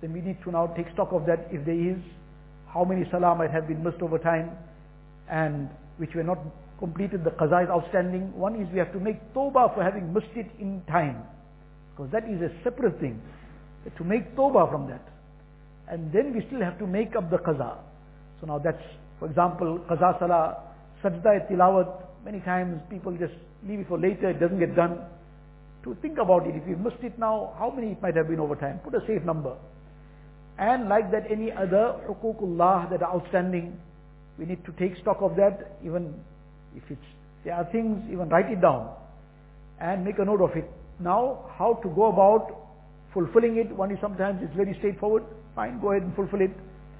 Then 0.00 0.12
we 0.12 0.20
need 0.20 0.42
to 0.44 0.50
now 0.50 0.66
take 0.68 0.86
stock 0.92 1.12
of 1.12 1.26
that 1.26 1.48
if 1.50 1.64
there 1.64 1.78
is. 1.78 1.98
How 2.72 2.84
many 2.84 3.04
salah 3.10 3.34
might 3.34 3.50
have 3.50 3.68
been 3.68 3.82
missed 3.82 4.02
over 4.02 4.18
time 4.18 4.50
and 5.28 5.68
which 5.98 6.14
were 6.14 6.24
not 6.24 6.38
completed, 6.78 7.24
the 7.24 7.30
qaza 7.30 7.64
is 7.64 7.70
outstanding. 7.70 8.32
One 8.34 8.56
is 8.56 8.66
we 8.72 8.78
have 8.78 8.92
to 8.92 9.00
make 9.00 9.20
tawbah 9.34 9.74
for 9.74 9.84
having 9.84 10.12
missed 10.12 10.34
it 10.34 10.48
in 10.58 10.82
time. 10.88 11.22
Because 11.92 12.10
that 12.12 12.24
is 12.24 12.40
a 12.40 12.50
separate 12.64 12.98
thing. 12.98 13.20
To 13.96 14.04
make 14.04 14.34
tawbah 14.34 14.70
from 14.70 14.88
that. 14.88 15.02
And 15.88 16.12
then 16.12 16.34
we 16.34 16.44
still 16.46 16.62
have 16.62 16.78
to 16.78 16.86
make 16.86 17.14
up 17.16 17.30
the 17.30 17.38
qaza. 17.38 17.76
So 18.40 18.46
now 18.46 18.58
that's, 18.58 18.82
for 19.18 19.28
example, 19.28 19.78
qaza 19.90 20.18
salah, 20.18 20.56
sajda 21.04 21.50
tilawat, 21.50 21.92
many 22.24 22.40
times 22.40 22.80
people 22.88 23.12
just 23.16 23.34
leave 23.66 23.80
it 23.80 23.88
for 23.88 23.98
later, 23.98 24.30
it 24.30 24.40
doesn't 24.40 24.58
get 24.58 24.74
done. 24.74 24.98
To 25.84 25.96
think 26.02 26.18
about 26.18 26.46
it, 26.46 26.54
if 26.54 26.62
you've 26.68 26.80
missed 26.80 27.02
it 27.02 27.18
now, 27.18 27.54
how 27.58 27.70
many 27.70 27.92
it 27.92 28.02
might 28.02 28.16
have 28.16 28.28
been 28.28 28.40
over 28.40 28.54
time? 28.54 28.80
Put 28.84 28.94
a 28.94 29.00
safe 29.06 29.22
number. 29.24 29.56
And 30.58 30.88
like 30.88 31.10
that, 31.10 31.30
any 31.30 31.50
other 31.50 31.96
hukukullah 32.06 32.90
that 32.90 33.02
are 33.02 33.14
outstanding, 33.14 33.80
we 34.38 34.44
need 34.44 34.62
to 34.66 34.72
take 34.72 34.98
stock 35.00 35.18
of 35.20 35.36
that, 35.36 35.78
even 35.84 36.14
if 36.76 36.82
it's, 36.90 37.00
there 37.44 37.54
are 37.54 37.64
things, 37.72 38.04
even 38.12 38.28
write 38.28 38.52
it 38.52 38.60
down 38.60 38.94
and 39.80 40.04
make 40.04 40.18
a 40.18 40.24
note 40.24 40.42
of 40.42 40.50
it. 40.54 40.68
Now, 40.98 41.50
how 41.56 41.80
to 41.82 41.88
go 41.88 42.12
about 42.12 42.54
fulfilling 43.14 43.56
it, 43.56 43.74
one 43.74 43.90
is 43.90 43.98
sometimes 44.02 44.40
it's 44.42 44.54
very 44.54 44.74
straightforward, 44.78 45.24
fine, 45.54 45.80
go 45.80 45.92
ahead 45.92 46.02
and 46.02 46.14
fulfill 46.14 46.42
it. 46.42 46.50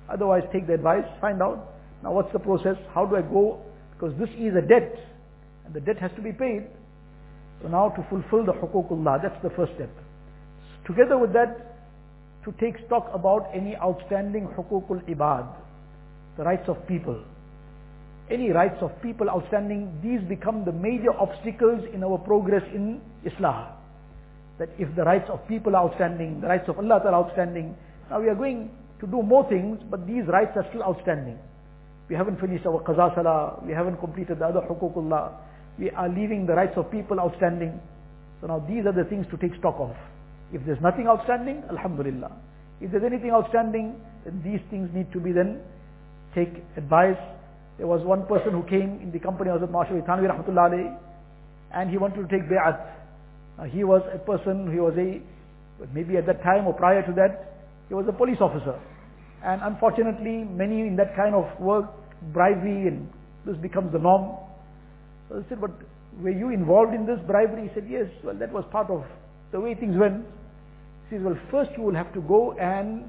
Otherwise, 0.08 0.42
take 0.52 0.66
the 0.66 0.74
advice, 0.74 1.04
find 1.20 1.42
out. 1.42 1.74
Now 2.02 2.12
what's 2.12 2.32
the 2.32 2.38
process? 2.38 2.76
How 2.94 3.04
do 3.04 3.16
I 3.16 3.22
go? 3.22 3.60
Because 3.92 4.18
this 4.18 4.30
is 4.38 4.54
a 4.56 4.66
debt, 4.66 4.96
and 5.66 5.74
the 5.74 5.80
debt 5.80 5.98
has 5.98 6.10
to 6.16 6.22
be 6.22 6.32
paid. 6.32 6.66
So 7.62 7.68
now 7.68 7.90
to 7.90 8.02
fulfill 8.08 8.46
the 8.46 8.52
huququllah, 8.52 9.22
that's 9.22 9.42
the 9.42 9.50
first 9.50 9.72
step. 9.74 9.90
Together 10.86 11.18
with 11.18 11.32
that, 11.34 11.70
to 12.44 12.52
take 12.52 12.74
stock 12.86 13.10
about 13.12 13.50
any 13.54 13.76
outstanding 13.76 14.48
huququl 14.56 15.04
ibad, 15.08 15.46
the 16.38 16.44
rights 16.44 16.68
of 16.68 16.76
people. 16.88 17.22
Any 18.30 18.50
rights 18.50 18.78
of 18.80 18.90
people 19.02 19.28
outstanding, 19.28 19.92
these 20.02 20.26
become 20.28 20.64
the 20.64 20.72
major 20.72 21.12
obstacles 21.18 21.84
in 21.92 22.02
our 22.02 22.16
progress 22.16 22.62
in 22.74 23.00
Islah. 23.26 23.72
That 24.58 24.70
if 24.78 24.94
the 24.96 25.02
rights 25.02 25.28
of 25.28 25.46
people 25.48 25.76
are 25.76 25.90
outstanding, 25.90 26.40
the 26.40 26.46
rights 26.46 26.68
of 26.68 26.78
Allah 26.78 27.02
are 27.04 27.14
outstanding, 27.14 27.76
now 28.08 28.20
we 28.20 28.28
are 28.28 28.34
going 28.34 28.70
to 29.00 29.06
do 29.06 29.22
more 29.22 29.48
things, 29.48 29.80
but 29.90 30.06
these 30.06 30.24
rights 30.28 30.52
are 30.56 30.64
still 30.70 30.82
outstanding. 30.82 31.38
We 32.08 32.16
haven't 32.16 32.40
finished 32.40 32.64
our 32.66 32.82
qaza 32.82 33.14
salah, 33.14 33.60
we 33.66 33.72
haven't 33.72 33.98
completed 33.98 34.38
the 34.38 34.46
other 34.46 34.60
huququllah, 34.60 35.32
we 35.80 35.90
are 35.90 36.08
leaving 36.08 36.46
the 36.46 36.52
rights 36.52 36.76
of 36.76 36.90
people 36.92 37.18
outstanding. 37.18 37.80
So 38.40 38.46
now 38.46 38.60
these 38.68 38.84
are 38.84 38.92
the 38.92 39.08
things 39.08 39.26
to 39.32 39.36
take 39.38 39.58
stock 39.58 39.76
of. 39.80 39.96
If 40.52 40.60
there's 40.66 40.80
nothing 40.82 41.08
outstanding, 41.08 41.64
Alhamdulillah. 41.70 42.30
If 42.80 42.92
there's 42.92 43.04
anything 43.04 43.30
outstanding, 43.30 43.96
then 44.24 44.42
these 44.44 44.60
things 44.68 44.90
need 44.92 45.10
to 45.12 45.20
be 45.20 45.32
then 45.32 45.60
take 46.34 46.52
advice. 46.76 47.18
There 47.78 47.86
was 47.86 48.04
one 48.04 48.26
person 48.26 48.52
who 48.52 48.62
came 48.68 49.00
in 49.00 49.10
the 49.10 49.18
company 49.18 49.48
of 49.50 49.60
Mashawi 49.60 50.04
Thanvi 50.06 50.28
Rahmatullah 50.28 50.98
and 51.72 51.90
he 51.90 51.96
wanted 51.96 52.28
to 52.28 52.28
take 52.28 52.48
bay'at. 52.48 52.76
Uh, 53.58 53.64
he 53.64 53.84
was 53.84 54.02
a 54.12 54.18
person, 54.18 54.70
he 54.72 54.80
was 54.80 54.94
a, 54.98 55.20
maybe 55.94 56.16
at 56.16 56.26
that 56.26 56.42
time 56.42 56.66
or 56.66 56.74
prior 56.74 57.04
to 57.06 57.12
that, 57.12 57.56
he 57.88 57.94
was 57.94 58.04
a 58.08 58.12
police 58.12 58.38
officer. 58.40 58.78
And 59.44 59.62
unfortunately, 59.62 60.44
many 60.44 60.82
in 60.82 60.96
that 60.96 61.16
kind 61.16 61.34
of 61.34 61.48
work, 61.58 61.86
bribery 62.32 62.88
and 62.88 63.08
this 63.46 63.56
becomes 63.56 63.92
the 63.92 63.98
norm. 63.98 64.36
So 65.30 65.38
I 65.38 65.48
said, 65.48 65.60
but 65.60 65.70
were 66.20 66.30
you 66.30 66.50
involved 66.50 66.92
in 66.92 67.06
this 67.06 67.20
bribery? 67.24 67.68
He 67.68 67.74
said, 67.74 67.86
yes, 67.88 68.06
well 68.24 68.34
that 68.34 68.52
was 68.52 68.64
part 68.72 68.90
of 68.90 69.04
the 69.52 69.60
way 69.60 69.74
things 69.74 69.96
went. 69.96 70.26
He 71.08 71.16
says, 71.16 71.24
well 71.24 71.38
first 71.50 71.70
you 71.76 71.84
will 71.84 71.94
have 71.94 72.12
to 72.14 72.20
go 72.20 72.52
and 72.58 73.04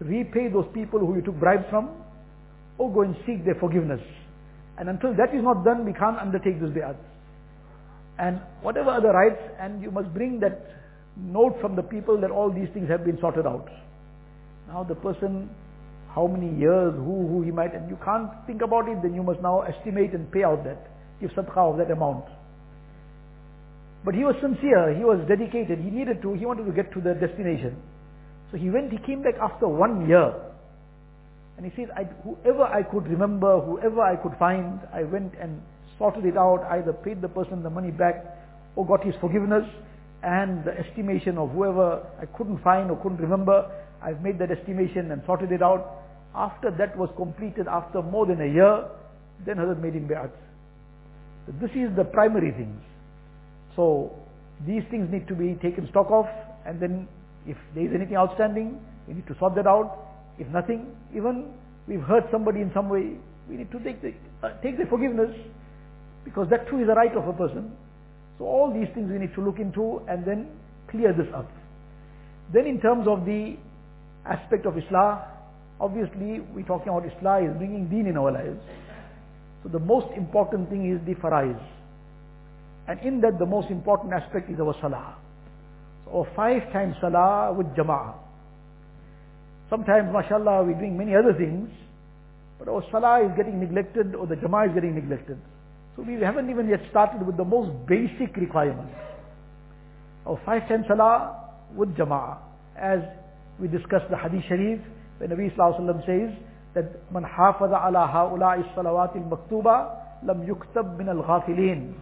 repay 0.00 0.48
those 0.48 0.66
people 0.74 0.98
who 0.98 1.14
you 1.14 1.22
took 1.22 1.38
bribes 1.38 1.64
from, 1.70 1.90
or 2.78 2.92
go 2.92 3.02
and 3.02 3.14
seek 3.24 3.44
their 3.44 3.54
forgiveness. 3.54 4.00
And 4.76 4.88
until 4.88 5.14
that 5.14 5.32
is 5.32 5.42
not 5.42 5.64
done, 5.64 5.84
we 5.84 5.92
can't 5.92 6.18
undertake 6.18 6.60
this 6.60 6.70
bay'at. 6.70 6.96
And 8.18 8.40
whatever 8.62 8.90
other 8.90 9.12
rights, 9.12 9.40
and 9.60 9.82
you 9.82 9.92
must 9.92 10.12
bring 10.12 10.40
that 10.40 10.66
note 11.16 11.56
from 11.60 11.76
the 11.76 11.82
people 11.82 12.20
that 12.20 12.30
all 12.30 12.50
these 12.50 12.68
things 12.74 12.88
have 12.88 13.04
been 13.04 13.18
sorted 13.20 13.46
out. 13.46 13.68
Now 14.66 14.82
the 14.82 14.96
person, 14.96 15.48
how 16.14 16.26
many 16.26 16.58
years, 16.58 16.94
who, 16.96 17.28
who 17.28 17.42
he 17.42 17.52
might, 17.52 17.74
and 17.74 17.88
you 17.88 17.98
can't 18.04 18.30
think 18.46 18.62
about 18.62 18.88
it, 18.88 19.00
then 19.02 19.14
you 19.14 19.22
must 19.22 19.40
now 19.40 19.60
estimate 19.60 20.12
and 20.12 20.30
pay 20.32 20.42
out 20.42 20.64
that, 20.64 20.88
give 21.22 21.30
sadaqah 21.30 21.72
of 21.72 21.78
that 21.78 21.90
amount. 21.90 22.26
But 24.04 24.14
he 24.14 24.24
was 24.24 24.34
sincere, 24.42 24.94
he 24.94 25.04
was 25.04 25.22
dedicated, 25.28 25.78
he 25.78 25.90
needed 25.90 26.20
to, 26.22 26.34
he 26.34 26.44
wanted 26.44 26.66
to 26.66 26.72
get 26.72 26.92
to 26.92 27.00
the 27.00 27.14
destination. 27.14 27.76
So 28.50 28.58
he 28.58 28.68
went, 28.68 28.90
he 28.90 28.98
came 28.98 29.22
back 29.22 29.34
after 29.40 29.68
one 29.68 30.08
year. 30.08 30.34
And 31.56 31.64
he 31.64 31.72
said, 31.76 31.90
I, 31.96 32.04
whoever 32.26 32.64
I 32.64 32.82
could 32.82 33.06
remember, 33.06 33.60
whoever 33.60 34.02
I 34.02 34.16
could 34.16 34.34
find, 34.38 34.80
I 34.92 35.04
went 35.04 35.34
and 35.40 35.62
sorted 35.98 36.26
it 36.26 36.36
out, 36.36 36.66
either 36.70 36.92
paid 36.92 37.22
the 37.22 37.28
person 37.28 37.62
the 37.62 37.70
money 37.70 37.92
back 37.92 38.24
or 38.74 38.84
got 38.84 39.04
his 39.04 39.14
forgiveness 39.20 39.64
and 40.22 40.64
the 40.64 40.72
estimation 40.78 41.38
of 41.38 41.50
whoever 41.50 42.04
I 42.20 42.26
couldn't 42.26 42.62
find 42.62 42.90
or 42.90 42.96
couldn't 42.96 43.20
remember, 43.20 43.70
I've 44.02 44.20
made 44.20 44.38
that 44.40 44.50
estimation 44.50 45.12
and 45.12 45.22
sorted 45.26 45.52
it 45.52 45.62
out. 45.62 46.02
After 46.34 46.70
that 46.70 46.96
was 46.96 47.10
completed, 47.16 47.68
after 47.68 48.02
more 48.02 48.26
than 48.26 48.40
a 48.40 48.46
year, 48.46 48.88
then 49.44 49.56
Hazrat 49.56 49.80
made 49.80 49.94
him 49.94 50.08
bay'at. 50.08 50.30
This 51.60 51.70
is 51.70 51.94
the 51.96 52.04
primary 52.04 52.52
things. 52.52 52.80
So 53.74 54.12
these 54.66 54.82
things 54.90 55.10
need 55.10 55.26
to 55.28 55.34
be 55.34 55.54
taken 55.62 55.88
stock 55.90 56.06
of 56.10 56.26
and 56.64 56.80
then 56.80 57.08
if 57.46 57.56
there 57.74 57.84
is 57.84 57.90
anything 57.94 58.16
outstanding, 58.16 58.80
we 59.08 59.14
need 59.14 59.26
to 59.26 59.36
sort 59.38 59.54
that 59.56 59.66
out. 59.66 59.98
If 60.38 60.46
nothing, 60.48 60.94
even 61.14 61.52
we've 61.88 62.02
hurt 62.02 62.24
somebody 62.30 62.60
in 62.60 62.70
some 62.72 62.88
way, 62.88 63.16
we 63.48 63.56
need 63.56 63.70
to 63.72 63.80
take 63.80 64.00
the, 64.00 64.14
uh, 64.42 64.54
take 64.62 64.78
the 64.78 64.86
forgiveness 64.86 65.34
because 66.24 66.48
that 66.50 66.68
too 66.68 66.78
is 66.78 66.88
a 66.88 66.94
right 66.94 67.14
of 67.16 67.26
a 67.26 67.32
person. 67.32 67.72
So 68.38 68.44
all 68.44 68.72
these 68.72 68.88
things 68.94 69.10
we 69.10 69.18
need 69.18 69.34
to 69.34 69.42
look 69.42 69.58
into 69.58 70.00
and 70.08 70.24
then 70.24 70.48
clear 70.88 71.12
this 71.12 71.26
up. 71.34 71.50
Then 72.52 72.66
in 72.66 72.80
terms 72.80 73.06
of 73.08 73.24
the 73.26 73.56
aspect 74.24 74.66
of 74.66 74.74
Islah, 74.74 75.24
obviously 75.80 76.40
we're 76.54 76.66
talking 76.66 76.88
about 76.88 77.02
Islah 77.02 77.50
is 77.50 77.56
bringing 77.56 77.88
deen 77.88 78.06
in 78.06 78.16
our 78.16 78.30
lives. 78.30 78.60
So 79.62 79.68
the 79.68 79.78
most 79.78 80.06
important 80.16 80.68
thing 80.70 80.90
is 80.90 81.00
the 81.06 81.14
farais. 81.20 81.60
And 82.88 83.00
in 83.00 83.20
that 83.20 83.38
the 83.38 83.46
most 83.46 83.70
important 83.70 84.12
aspect 84.12 84.50
is 84.50 84.58
our 84.58 84.74
salah. 84.80 85.16
So 86.04 86.18
our 86.18 86.26
five 86.34 86.72
times 86.72 86.96
salah 87.00 87.52
with 87.52 87.66
jama'ah. 87.76 88.14
Sometimes, 89.70 90.12
mashallah, 90.12 90.64
we're 90.64 90.78
doing 90.78 90.98
many 90.98 91.14
other 91.14 91.32
things, 91.32 91.70
but 92.58 92.68
our 92.68 92.82
salah 92.90 93.24
is 93.24 93.32
getting 93.36 93.58
neglected 93.60 94.14
or 94.14 94.26
the 94.26 94.34
jama'ah 94.34 94.68
is 94.68 94.74
getting 94.74 94.94
neglected. 94.94 95.38
So 95.96 96.02
we 96.02 96.20
haven't 96.20 96.50
even 96.50 96.68
yet 96.68 96.80
started 96.90 97.24
with 97.26 97.36
the 97.36 97.44
most 97.44 97.70
basic 97.86 98.36
requirements. 98.36 98.94
Our 100.26 100.40
five 100.44 100.68
times 100.68 100.86
salah 100.88 101.54
with 101.74 101.96
jama'ah. 101.96 102.38
As 102.76 103.00
we 103.60 103.68
discussed 103.68 104.10
the 104.10 104.16
hadith 104.16 104.44
sharif, 104.48 104.80
where 105.18 105.28
Nabi 105.28 105.54
Sallallahu 105.56 106.04
says 106.04 106.36
that 106.74 107.12
man 107.12 107.24
hafaza 107.24 107.76
ala 107.86 108.06
ha'ula'i 108.06 108.62
salawat 108.74 109.14
al-maktuba 109.16 110.24
lam 110.24 110.46
yuktab 110.46 110.96
min 110.96 111.08
al-ghafilin. 111.08 111.92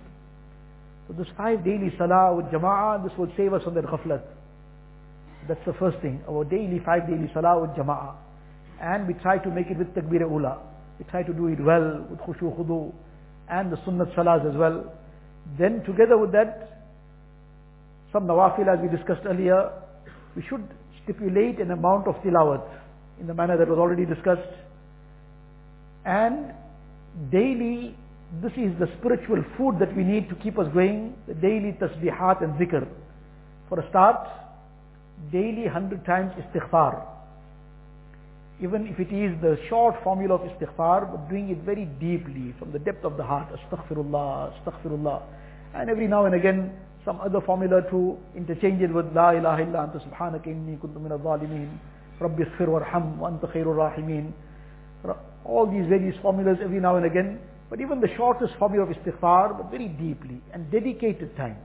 So 1.08 1.14
this 1.14 1.26
five 1.36 1.64
daily 1.64 1.92
salah 1.98 2.34
with 2.36 2.46
jama'ah, 2.46 3.02
this 3.02 3.16
will 3.18 3.30
save 3.36 3.52
us 3.52 3.64
from 3.64 3.74
that 3.74 3.84
ghaflat. 3.84 4.22
That's 5.48 5.64
the 5.66 5.72
first 5.74 5.98
thing. 6.00 6.22
Our 6.28 6.44
daily, 6.44 6.80
five 6.84 7.08
daily 7.08 7.28
salah 7.34 7.60
with 7.60 7.70
jama'ah. 7.70 8.14
And 8.80 9.08
we 9.08 9.14
try 9.14 9.38
to 9.38 9.50
make 9.50 9.66
it 9.66 9.78
with 9.78 9.88
takbir 9.94 10.20
ula. 10.20 10.58
We 10.98 11.04
try 11.10 11.22
to 11.22 11.32
do 11.32 11.48
it 11.48 11.58
well 11.60 12.06
with 12.08 12.20
khushu 12.20 12.56
khudu 12.56 12.92
and 13.48 13.72
the 13.72 13.76
sunnat 13.78 14.14
salahs 14.14 14.48
as 14.48 14.56
well. 14.56 14.92
Then 15.58 15.82
together 15.84 16.16
with 16.16 16.30
that, 16.32 16.86
some 18.12 18.26
nawafil 18.26 18.68
as 18.72 18.78
we 18.80 18.94
discussed 18.96 19.26
earlier, 19.26 19.72
we 20.36 20.44
should 20.48 20.62
stipulate 21.02 21.58
an 21.58 21.72
amount 21.72 22.06
of 22.06 22.14
tilawat 22.22 22.62
in 23.20 23.26
the 23.26 23.34
manner 23.34 23.56
that 23.56 23.68
was 23.68 23.78
already 23.78 24.06
discussed. 24.06 24.48
And 26.04 26.52
daily, 27.30 27.94
this 28.42 28.52
is 28.52 28.72
the 28.78 28.88
spiritual 28.98 29.44
food 29.56 29.78
that 29.78 29.94
we 29.96 30.02
need 30.02 30.28
to 30.30 30.34
keep 30.36 30.58
us 30.58 30.66
going, 30.72 31.14
the 31.28 31.34
daily 31.34 31.72
tasbihat 31.72 32.42
and 32.42 32.54
zikr. 32.54 32.88
For 33.68 33.80
a 33.80 33.88
start, 33.90 34.26
daily 35.30 35.64
100 35.64 36.04
times 36.04 36.32
istighfar. 36.40 37.06
Even 38.62 38.86
if 38.86 38.98
it 38.98 39.12
is 39.12 39.40
the 39.40 39.58
short 39.68 39.96
formula 40.02 40.34
of 40.34 40.40
istighfar, 40.42 41.10
but 41.10 41.28
doing 41.28 41.50
it 41.50 41.58
very 41.58 41.84
deeply 41.98 42.54
from 42.58 42.72
the 42.72 42.78
depth 42.78 43.04
of 43.04 43.16
the 43.16 43.22
heart. 43.22 43.48
Astaghfirullah, 43.52 44.52
astaghfirullah. 44.64 45.22
And 45.74 45.90
every 45.90 46.06
now 46.06 46.26
and 46.26 46.34
again, 46.34 46.72
some 47.04 47.20
other 47.20 47.40
formula 47.40 47.82
to 47.90 48.18
interchange 48.36 48.82
it 48.82 48.92
with 48.92 49.06
La 49.14 49.30
ilaha 49.30 49.62
illa 49.62 49.88
anta 49.88 50.00
subhanaka 50.06 50.46
inni 50.46 50.78
kuntu 50.78 51.00
min 51.00 51.12
al-zalimin. 52.21 52.21
Rabbi 52.21 52.43
ighfir 52.43 52.67
warham 52.67 53.17
wa 53.17 53.29
anta 53.29 53.51
khairur 53.51 53.75
rahimin. 53.75 54.31
All 55.43 55.67
these 55.67 55.87
various 55.87 56.15
formulas 56.21 56.57
every 56.61 56.79
now 56.79 56.95
and 56.95 57.05
again. 57.05 57.39
But 57.69 57.81
even 57.81 57.99
the 57.99 58.09
shortest 58.15 58.53
formula 58.59 58.85
of 58.85 58.95
istighfar, 58.95 59.57
but 59.57 59.71
very 59.71 59.87
deeply 59.87 60.41
and 60.53 60.69
dedicated 60.71 61.35
time. 61.35 61.57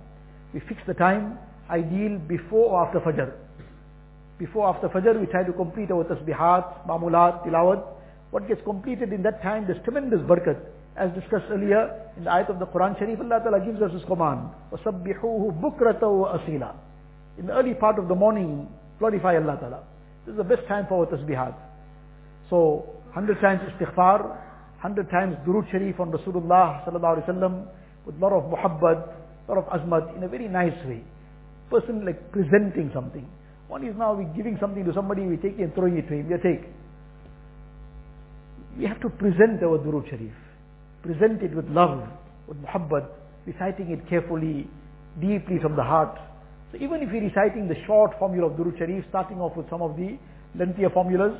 We 0.52 0.60
fix 0.60 0.80
the 0.86 0.94
time, 0.94 1.38
ideal 1.68 2.18
before 2.18 2.70
or 2.70 2.86
after 2.86 3.00
Fajr. 3.00 3.32
Before 4.38 4.74
after 4.74 4.88
Fajr, 4.88 5.20
we 5.20 5.26
try 5.26 5.44
to 5.44 5.52
complete 5.52 5.90
our 5.90 6.04
tasbihat, 6.04 6.86
mamulat, 6.86 7.46
tilawat. 7.46 7.84
What 8.30 8.48
gets 8.48 8.62
completed 8.64 9.12
in 9.12 9.22
that 9.22 9.42
time, 9.42 9.66
there's 9.66 9.82
tremendous 9.84 10.20
barakat. 10.20 10.58
As 10.96 11.10
discussed 11.12 11.46
earlier, 11.50 11.94
in 12.16 12.24
the 12.24 12.30
ayat 12.30 12.50
of 12.50 12.58
the 12.58 12.66
Quran 12.66 12.98
Sharif, 12.98 13.20
Allah 13.20 13.40
Ta'ala 13.40 13.60
gives 13.64 13.80
us 13.80 13.92
His 13.92 14.04
command. 14.04 14.50
وَسَبِّحُوهُ 14.72 15.60
بُكْرَةً 15.60 16.00
وَأَصِيلًا 16.00 16.74
In 17.38 17.46
the 17.46 17.52
early 17.52 17.74
part 17.74 17.98
of 17.98 18.08
the 18.08 18.14
morning, 18.14 18.68
glorify 18.98 19.36
Allah 19.36 19.56
Ta'ala. 19.60 19.82
This 20.25 20.33
is 20.33 20.37
the 20.37 20.43
best 20.43 20.67
time 20.67 20.85
for 20.89 21.05
tasbihat. 21.07 21.55
So, 22.49 22.85
100 23.13 23.41
times 23.41 23.61
istighfar, 23.69 24.27
100 24.81 25.09
times 25.09 25.35
durood 25.47 25.69
sharif 25.71 25.99
on 25.99 26.11
Rasulullah 26.11 26.85
Sallallahu 26.85 27.21
Alaihi 27.21 27.29
Wasallam, 27.29 27.67
with 28.05 28.15
lot 28.17 28.33
of 28.33 28.43
muhabbat, 28.51 29.07
lot 29.47 29.57
of 29.57 29.65
azmat, 29.65 30.15
in 30.17 30.23
a 30.23 30.27
very 30.27 30.47
nice 30.47 30.77
way. 30.85 31.03
Person 31.69 32.05
like 32.05 32.31
presenting 32.31 32.91
something. 32.93 33.27
One 33.67 33.85
is 33.85 33.95
now 33.97 34.13
we 34.13 34.25
giving 34.35 34.57
something 34.59 34.85
to 34.85 34.93
somebody, 34.93 35.23
we 35.23 35.37
take 35.37 35.57
it 35.57 35.61
and 35.61 35.73
throwing 35.73 35.97
it 35.97 36.07
to 36.09 36.13
him. 36.13 36.29
We 36.29 36.37
take. 36.37 36.69
We 38.77 38.85
have 38.85 39.01
to 39.01 39.09
present 39.09 39.63
our 39.63 39.79
durood 39.79 40.09
sharif 40.09 40.33
present 41.05 41.43
it 41.43 41.55
with 41.55 41.69
love, 41.69 42.01
with 42.47 42.57
muhabbat, 42.57 43.07
reciting 43.45 43.91
it 43.91 44.09
carefully, 44.09 44.67
deeply 45.21 45.59
from 45.61 45.75
the 45.75 45.83
heart. 45.83 46.17
So 46.71 46.77
even 46.79 47.01
if 47.01 47.11
you're 47.11 47.21
reciting 47.23 47.67
the 47.67 47.75
short 47.85 48.11
formula 48.19 48.47
of 48.47 48.57
Durud 48.57 48.77
Sharif, 48.77 49.05
starting 49.09 49.39
off 49.39 49.55
with 49.55 49.69
some 49.69 49.81
of 49.81 49.95
the 49.95 50.17
lengthier 50.55 50.89
formulas, 50.89 51.37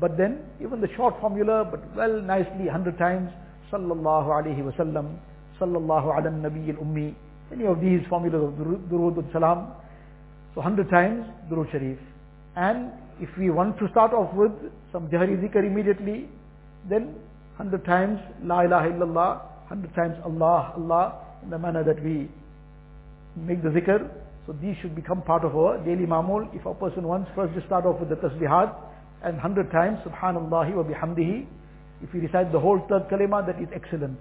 But 0.00 0.18
then, 0.18 0.40
even 0.60 0.80
the 0.80 0.88
short 0.94 1.18
formula, 1.20 1.64
but 1.70 1.80
well 1.96 2.20
nicely, 2.20 2.66
100 2.66 2.98
times, 2.98 3.30
sallallahu 3.72 4.28
alayhi 4.28 4.60
Wasallam, 4.60 5.16
sallallahu 5.58 6.18
ala 6.18 6.30
nabi 6.30 6.68
al-ummi, 6.68 7.14
any 7.50 7.64
of 7.64 7.80
these 7.80 8.00
formulas 8.08 8.42
of 8.42 8.50
durood 8.90 9.18
and 9.18 9.28
salam. 9.32 9.72
So 10.54 10.60
100 10.60 10.90
times, 10.90 11.24
durood 11.50 11.70
sharif. 11.72 11.98
And 12.56 12.92
if 13.20 13.30
we 13.38 13.48
want 13.50 13.78
to 13.78 13.88
start 13.88 14.12
off 14.12 14.34
with 14.34 14.52
some 14.92 15.08
jahri 15.08 15.40
zikr 15.40 15.64
immediately, 15.64 16.28
then 16.88 17.14
100 17.56 17.84
times, 17.86 18.20
la 18.42 18.60
ilaha 18.62 18.88
illallah, 18.90 19.40
100 19.70 19.94
times 19.94 20.16
Allah, 20.26 20.74
Allah, 20.76 21.14
in 21.42 21.50
the 21.50 21.58
manner 21.58 21.82
that 21.82 22.02
we 22.04 22.28
make 23.34 23.62
the 23.62 23.70
zikr. 23.70 24.10
So 24.46 24.54
these 24.62 24.76
should 24.80 24.94
become 24.94 25.22
part 25.22 25.44
of 25.44 25.56
our 25.56 25.78
daily 25.78 26.06
mamul. 26.06 26.48
If 26.54 26.64
a 26.66 26.74
person 26.74 27.06
wants 27.06 27.28
first 27.34 27.54
to 27.54 27.66
start 27.66 27.84
off 27.84 27.98
with 27.98 28.10
the 28.10 28.16
tasbihat 28.16 28.74
and 29.24 29.34
100 29.34 29.72
times 29.72 29.98
subhanallah 30.06 30.74
wa 30.74 30.84
bihamdihi, 30.84 31.46
if 32.02 32.10
he 32.12 32.18
recite 32.18 32.52
the 32.52 32.60
whole 32.60 32.78
third 32.88 33.08
kalima, 33.08 33.44
that 33.44 33.60
is 33.60 33.68
excellent. 33.74 34.18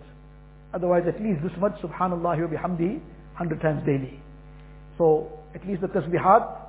Otherwise, 0.74 1.04
at 1.08 1.22
least 1.22 1.44
this 1.44 1.52
much 1.60 1.74
subhanallah 1.82 2.42
wa 2.42 2.48
bihamdihi, 2.50 3.00
100 3.38 3.62
times 3.62 3.86
daily. 3.86 4.20
So 4.98 5.30
at 5.54 5.66
least 5.68 5.82
the 5.82 5.88
tasbihat 5.88 6.66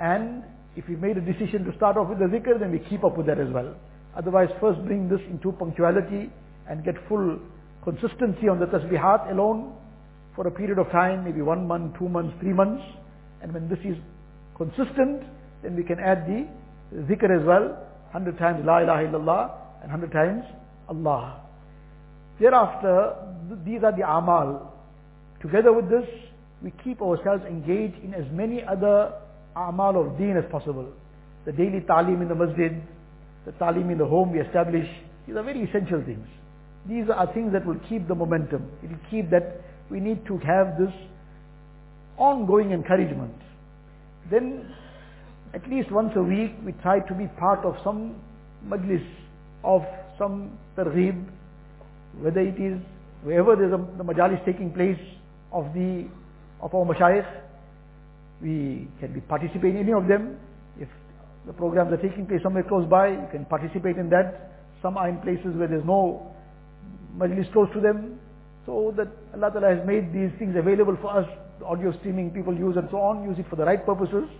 and 0.00 0.42
if 0.74 0.88
we 0.88 0.96
made 0.96 1.16
a 1.16 1.20
decision 1.20 1.64
to 1.64 1.76
start 1.76 1.96
off 1.96 2.08
with 2.08 2.18
the 2.18 2.24
zikr, 2.24 2.58
then 2.58 2.72
we 2.72 2.80
keep 2.90 3.04
up 3.04 3.16
with 3.16 3.26
that 3.26 3.38
as 3.38 3.48
well. 3.52 3.76
Otherwise, 4.16 4.48
first 4.60 4.82
bring 4.84 5.08
this 5.08 5.20
into 5.30 5.52
punctuality 5.52 6.30
and 6.68 6.84
get 6.84 6.94
full 7.08 7.38
consistency 7.84 8.48
on 8.48 8.58
the 8.58 8.66
tasbihat 8.66 9.30
alone 9.30 9.74
for 10.34 10.46
a 10.46 10.50
period 10.50 10.78
of 10.78 10.90
time, 10.90 11.24
maybe 11.24 11.42
one 11.42 11.66
month, 11.66 11.98
two 11.98 12.08
months, 12.08 12.34
three 12.40 12.52
months. 12.52 12.82
And 13.42 13.52
when 13.52 13.68
this 13.68 13.78
is 13.84 13.96
consistent, 14.56 15.22
then 15.62 15.76
we 15.76 15.82
can 15.82 15.98
add 15.98 16.26
the 16.26 16.48
zikr 17.08 17.30
as 17.30 17.46
well. 17.46 17.78
100 18.12 18.38
times 18.38 18.64
La 18.64 18.80
ilaha 18.80 19.04
illallah 19.04 19.50
and 19.82 19.90
100 19.90 20.12
times 20.12 20.44
Allah. 20.88 21.40
Thereafter, 22.38 23.14
th- 23.48 23.60
these 23.64 23.82
are 23.82 23.92
the 23.96 24.08
amal. 24.08 24.74
Together 25.40 25.72
with 25.72 25.88
this, 25.88 26.08
we 26.62 26.72
keep 26.84 27.00
ourselves 27.02 27.42
engaged 27.44 28.02
in 28.04 28.14
as 28.14 28.24
many 28.32 28.62
other 28.64 29.12
amal 29.56 30.00
of 30.00 30.18
deen 30.18 30.36
as 30.36 30.44
possible. 30.50 30.92
The 31.44 31.52
daily 31.52 31.80
talim 31.80 32.22
in 32.22 32.28
the 32.28 32.34
masjid, 32.34 32.80
the 33.44 33.52
talim 33.52 33.90
in 33.90 33.98
the 33.98 34.06
home 34.06 34.32
we 34.32 34.40
establish, 34.40 34.88
these 35.26 35.36
are 35.36 35.42
very 35.42 35.62
essential 35.64 36.02
things. 36.04 36.26
These 36.88 37.06
are 37.14 37.32
things 37.32 37.52
that 37.52 37.66
will 37.66 37.80
keep 37.88 38.08
the 38.08 38.14
momentum. 38.14 38.68
It 38.82 38.90
will 38.90 39.04
keep 39.10 39.30
that 39.30 39.60
we 39.92 40.00
need 40.00 40.26
to 40.26 40.38
have 40.38 40.78
this 40.78 40.92
ongoing 42.16 42.72
encouragement. 42.72 43.34
Then, 44.30 44.74
at 45.52 45.68
least 45.68 45.92
once 45.92 46.12
a 46.16 46.22
week, 46.22 46.52
we 46.64 46.72
try 46.80 47.00
to 47.00 47.14
be 47.14 47.26
part 47.38 47.64
of 47.64 47.76
some 47.84 48.16
majlis 48.66 49.04
of 49.62 49.82
some 50.18 50.58
targhib, 50.76 51.22
whether 52.20 52.40
it 52.40 52.58
is 52.58 52.80
wherever 53.22 53.54
there's 53.54 53.72
a, 53.72 53.80
the 53.98 54.04
majalis 54.04 54.44
taking 54.44 54.72
place 54.72 54.98
of 55.52 55.72
the 55.74 56.08
of 56.62 56.74
our 56.74 56.86
mashayikh, 56.86 57.28
we 58.40 58.88
can 58.98 59.12
be 59.12 59.20
participate 59.20 59.74
in 59.74 59.82
any 59.82 59.92
of 59.92 60.08
them. 60.08 60.38
If 60.80 60.88
the 61.46 61.52
programs 61.52 61.92
are 61.92 61.96
taking 62.08 62.26
place 62.26 62.40
somewhere 62.42 62.62
close 62.62 62.88
by, 62.88 63.08
you 63.10 63.28
can 63.30 63.44
participate 63.44 63.98
in 63.98 64.08
that. 64.10 64.52
Some 64.80 64.96
are 64.96 65.08
in 65.08 65.18
places 65.18 65.54
where 65.56 65.68
there's 65.68 65.84
no 65.84 66.34
majlis 67.16 67.52
close 67.52 67.68
to 67.74 67.80
them. 67.80 68.18
So 68.66 68.94
that 68.96 69.08
Allah 69.34 69.50
Ta'ala 69.50 69.76
has 69.76 69.86
made 69.86 70.12
these 70.12 70.30
things 70.38 70.54
available 70.56 70.96
for 71.00 71.10
us, 71.10 71.26
audio 71.64 71.92
streaming 71.98 72.30
people 72.30 72.54
use 72.54 72.76
and 72.76 72.88
so 72.90 72.98
on, 72.98 73.24
use 73.24 73.38
it 73.38 73.46
for 73.50 73.56
the 73.56 73.64
right 73.64 73.84
purposes. 73.84 74.30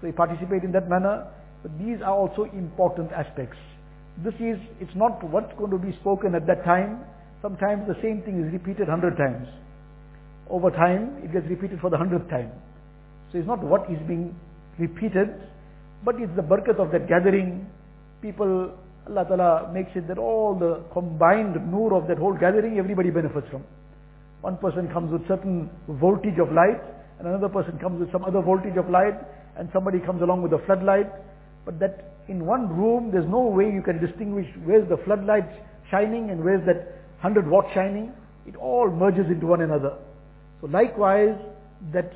So 0.00 0.06
we 0.06 0.12
participate 0.12 0.64
in 0.64 0.72
that 0.72 0.88
manner. 0.88 1.26
But 1.62 1.76
these 1.78 2.00
are 2.00 2.12
also 2.12 2.44
important 2.44 3.12
aspects. 3.12 3.58
This 4.24 4.34
is, 4.40 4.58
it's 4.80 4.94
not 4.94 5.22
what's 5.24 5.52
going 5.58 5.70
to 5.70 5.78
be 5.78 5.92
spoken 6.00 6.34
at 6.34 6.46
that 6.46 6.64
time. 6.64 7.04
Sometimes 7.42 7.86
the 7.86 7.96
same 8.02 8.22
thing 8.22 8.44
is 8.44 8.52
repeated 8.52 8.88
hundred 8.88 9.16
times. 9.16 9.48
Over 10.48 10.70
time, 10.70 11.20
it 11.22 11.32
gets 11.32 11.46
repeated 11.48 11.80
for 11.80 11.90
the 11.90 11.96
hundredth 11.96 12.28
time. 12.28 12.50
So 13.32 13.38
it's 13.38 13.46
not 13.46 13.62
what 13.62 13.90
is 13.90 13.98
being 14.08 14.34
repeated, 14.78 15.28
but 16.04 16.16
it's 16.16 16.34
the 16.36 16.42
barakat 16.42 16.80
of 16.80 16.90
that 16.92 17.08
gathering. 17.08 17.66
People, 18.20 18.76
Allah 19.08 19.24
Ta'ala 19.26 19.72
makes 19.72 19.90
it 19.94 20.06
that 20.08 20.18
all 20.18 20.54
the 20.54 20.82
combined 20.92 21.56
nur 21.70 21.94
of 21.94 22.06
that 22.08 22.18
whole 22.18 22.34
gathering, 22.34 22.78
everybody 22.78 23.10
benefits 23.10 23.48
from. 23.50 23.64
One 24.40 24.56
person 24.58 24.88
comes 24.92 25.12
with 25.12 25.26
certain 25.28 25.70
voltage 25.88 26.38
of 26.38 26.52
light, 26.52 26.80
and 27.18 27.28
another 27.28 27.48
person 27.48 27.78
comes 27.78 28.00
with 28.00 28.12
some 28.12 28.24
other 28.24 28.40
voltage 28.40 28.76
of 28.76 28.88
light, 28.88 29.14
and 29.56 29.68
somebody 29.72 30.00
comes 30.00 30.22
along 30.22 30.42
with 30.42 30.52
a 30.52 30.58
floodlight. 30.66 31.10
But 31.64 31.78
that 31.80 32.14
in 32.28 32.46
one 32.46 32.68
room, 32.68 33.10
there's 33.10 33.28
no 33.28 33.40
way 33.40 33.70
you 33.70 33.82
can 33.82 34.00
distinguish 34.04 34.46
where's 34.64 34.88
the 34.88 34.96
floodlight 35.04 35.48
shining 35.90 36.30
and 36.30 36.42
where's 36.42 36.64
that 36.66 36.76
100 37.20 37.48
watt 37.48 37.66
shining. 37.74 38.12
It 38.46 38.56
all 38.56 38.88
merges 38.90 39.26
into 39.26 39.46
one 39.46 39.60
another. 39.60 39.96
So 40.60 40.68
likewise, 40.68 41.36
that 41.92 42.12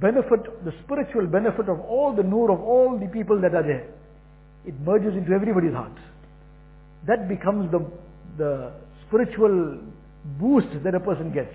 benefit, 0.00 0.64
the 0.64 0.72
spiritual 0.84 1.26
benefit 1.26 1.68
of 1.68 1.80
all 1.80 2.14
the 2.14 2.22
nur 2.22 2.50
of 2.50 2.60
all 2.60 2.98
the 2.98 3.06
people 3.06 3.40
that 3.40 3.54
are 3.54 3.62
there, 3.62 3.86
it 4.66 4.74
merges 4.80 5.14
into 5.16 5.32
everybody's 5.32 5.72
heart. 5.72 5.96
That 7.06 7.28
becomes 7.28 7.70
the, 7.70 7.86
the 8.36 8.72
spiritual 9.06 9.78
boost 10.40 10.66
that 10.82 10.94
a 10.94 11.00
person 11.00 11.32
gets 11.32 11.54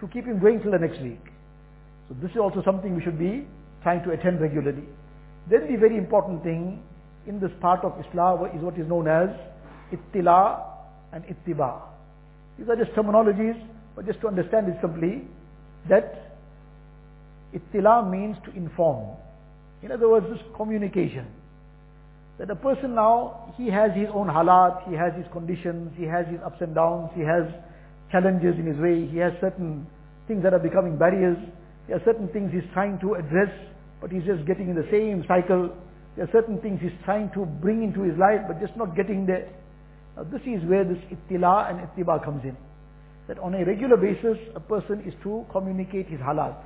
to 0.00 0.08
keep 0.08 0.24
him 0.24 0.40
going 0.40 0.62
till 0.62 0.72
the 0.72 0.78
next 0.78 1.00
week. 1.00 1.20
So 2.08 2.16
this 2.22 2.30
is 2.30 2.38
also 2.38 2.62
something 2.64 2.96
we 2.96 3.02
should 3.02 3.18
be 3.18 3.46
trying 3.82 4.02
to 4.04 4.12
attend 4.12 4.40
regularly. 4.40 4.84
Then 5.50 5.70
the 5.70 5.76
very 5.76 5.98
important 5.98 6.42
thing 6.42 6.82
in 7.26 7.38
this 7.38 7.50
part 7.60 7.84
of 7.84 7.92
Islah 7.92 8.56
is 8.56 8.62
what 8.62 8.78
is 8.78 8.88
known 8.88 9.08
as 9.08 9.28
ittila 9.92 10.64
and 11.12 11.24
ittiba. 11.24 11.82
These 12.58 12.68
are 12.68 12.76
just 12.76 12.92
terminologies, 12.92 13.60
but 13.94 14.06
just 14.06 14.20
to 14.22 14.28
understand 14.28 14.68
it 14.68 14.78
simply, 14.80 15.24
that 15.88 16.32
ittila 17.54 18.10
means 18.10 18.36
to 18.44 18.50
inform. 18.56 19.16
In 19.82 19.92
other 19.92 20.08
words, 20.08 20.26
this 20.30 20.40
communication. 20.56 21.26
That 22.38 22.50
a 22.50 22.56
person 22.56 22.94
now, 22.94 23.52
he 23.56 23.68
has 23.68 23.90
his 23.94 24.08
own 24.14 24.28
halat, 24.28 24.88
he 24.88 24.94
has 24.94 25.12
his 25.14 25.26
conditions, 25.32 25.92
he 25.96 26.04
has 26.04 26.26
his 26.28 26.38
ups 26.44 26.60
and 26.60 26.74
downs, 26.74 27.10
he 27.14 27.22
has 27.22 27.44
challenges 28.12 28.54
in 28.58 28.66
his 28.66 28.78
way, 28.78 29.06
he 29.06 29.18
has 29.18 29.32
certain 29.40 29.86
things 30.28 30.42
that 30.44 30.54
are 30.54 30.62
becoming 30.62 30.96
barriers, 30.96 31.36
there 31.88 31.96
are 31.96 32.04
certain 32.04 32.28
things 32.28 32.52
he's 32.52 32.68
trying 32.74 33.00
to 33.00 33.14
address, 33.14 33.48
but 34.00 34.12
he's 34.12 34.22
just 34.24 34.46
getting 34.46 34.68
in 34.68 34.76
the 34.76 34.86
same 34.92 35.24
cycle. 35.26 35.72
There 36.14 36.26
are 36.26 36.32
certain 36.32 36.60
things 36.60 36.80
he's 36.82 36.92
trying 37.04 37.30
to 37.32 37.46
bring 37.46 37.82
into 37.82 38.02
his 38.02 38.16
life, 38.18 38.40
but 38.46 38.60
just 38.60 38.76
not 38.76 38.94
getting 38.94 39.24
there. 39.24 39.48
Now 40.14 40.24
this 40.24 40.42
is 40.42 40.62
where 40.68 40.84
this 40.84 40.98
ittila 41.08 41.70
and 41.70 41.80
ittiba 41.88 42.22
comes 42.22 42.44
in. 42.44 42.56
That 43.26 43.38
on 43.38 43.54
a 43.54 43.64
regular 43.64 43.96
basis, 43.96 44.36
a 44.54 44.60
person 44.60 45.02
is 45.06 45.14
to 45.22 45.46
communicate 45.50 46.08
his 46.08 46.20
halat. 46.20 46.56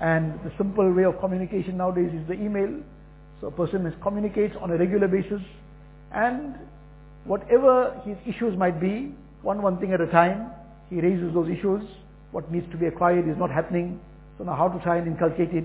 And 0.00 0.34
the 0.42 0.50
simple 0.58 0.92
way 0.92 1.04
of 1.04 1.20
communication 1.20 1.76
nowadays 1.76 2.10
is 2.12 2.26
the 2.26 2.34
email. 2.34 2.82
So 3.40 3.46
a 3.48 3.50
person 3.50 3.86
is 3.86 3.94
communicates 4.02 4.56
on 4.60 4.70
a 4.70 4.76
regular 4.76 5.08
basis 5.08 5.40
and 6.12 6.54
whatever 7.24 8.00
his 8.04 8.16
issues 8.26 8.56
might 8.56 8.80
be, 8.80 9.14
one 9.42 9.62
one 9.62 9.78
thing 9.78 9.92
at 9.92 10.00
a 10.00 10.06
time, 10.06 10.50
he 10.90 11.00
raises 11.00 11.32
those 11.34 11.48
issues. 11.48 11.82
What 12.32 12.50
needs 12.50 12.68
to 12.72 12.76
be 12.76 12.86
acquired 12.86 13.28
is 13.28 13.36
not 13.38 13.50
happening. 13.50 14.00
So 14.36 14.44
now 14.44 14.56
how 14.56 14.68
to 14.68 14.82
try 14.82 14.96
and 14.96 15.06
inculcate 15.06 15.54
it. 15.54 15.64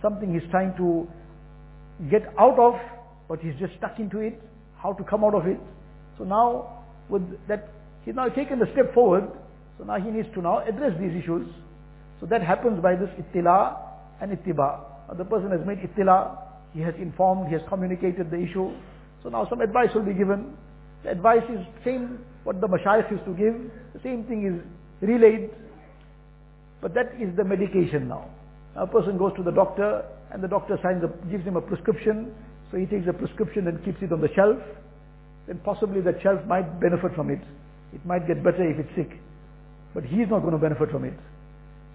Something 0.00 0.32
he's 0.32 0.48
trying 0.50 0.76
to 0.76 1.08
get 2.10 2.22
out 2.38 2.58
of, 2.58 2.74
but 3.28 3.40
he's 3.40 3.54
just 3.60 3.74
stuck 3.78 3.98
into 3.98 4.18
it. 4.18 4.40
How 4.76 4.92
to 4.94 5.04
come 5.04 5.24
out 5.24 5.34
of 5.34 5.46
it. 5.46 5.60
So 6.18 6.24
now 6.24 6.84
with 7.08 7.22
that, 7.48 7.68
he's 8.04 8.14
now 8.14 8.28
taken 8.28 8.60
a 8.62 8.72
step 8.72 8.92
forward. 8.94 9.28
So 9.78 9.84
now 9.84 9.98
he 10.00 10.10
needs 10.10 10.28
to 10.34 10.42
now 10.42 10.58
address 10.60 10.98
these 10.98 11.14
issues. 11.22 11.48
So 12.20 12.26
that 12.26 12.42
happens 12.42 12.82
by 12.82 12.96
this 12.96 13.10
ittila 13.18 13.76
and 14.20 14.32
ittiba. 14.36 14.80
The 15.16 15.24
person 15.24 15.50
has 15.50 15.60
made 15.66 15.78
ittila, 15.78 16.38
he 16.74 16.80
has 16.80 16.94
informed, 16.96 17.48
he 17.48 17.54
has 17.54 17.62
communicated 17.68 18.30
the 18.30 18.38
issue. 18.38 18.72
So 19.22 19.28
now 19.28 19.46
some 19.48 19.60
advice 19.60 19.90
will 19.94 20.02
be 20.02 20.14
given. 20.14 20.56
The 21.04 21.10
advice 21.10 21.42
is 21.50 21.60
same 21.84 22.18
what 22.44 22.60
the 22.60 22.68
mashayikh 22.68 23.10
used 23.10 23.24
to 23.24 23.34
give. 23.34 23.54
The 23.94 24.00
same 24.02 24.24
thing 24.24 24.46
is 24.46 25.06
relayed. 25.06 25.50
But 26.80 26.94
that 26.94 27.14
is 27.20 27.34
the 27.36 27.44
medication 27.44 28.08
now. 28.08 28.28
now. 28.74 28.82
A 28.82 28.86
person 28.86 29.18
goes 29.18 29.32
to 29.36 29.42
the 29.42 29.52
doctor 29.52 30.04
and 30.32 30.42
the 30.42 30.48
doctor 30.48 30.78
signs 30.82 31.04
a, 31.04 31.08
gives 31.30 31.44
him 31.44 31.56
a 31.56 31.60
prescription. 31.60 32.34
So 32.70 32.78
he 32.78 32.86
takes 32.86 33.06
the 33.06 33.12
prescription 33.12 33.68
and 33.68 33.84
keeps 33.84 34.02
it 34.02 34.12
on 34.12 34.20
the 34.20 34.32
shelf. 34.34 34.58
Then 35.46 35.60
possibly 35.64 36.00
that 36.02 36.22
shelf 36.22 36.44
might 36.46 36.80
benefit 36.80 37.14
from 37.14 37.30
it. 37.30 37.40
It 37.92 38.04
might 38.06 38.26
get 38.26 38.42
better 38.42 38.68
if 38.68 38.78
it's 38.78 38.96
sick. 38.96 39.18
But 39.94 40.04
he's 40.04 40.28
not 40.28 40.40
going 40.40 40.52
to 40.52 40.58
benefit 40.58 40.90
from 40.90 41.04
it. 41.04 41.14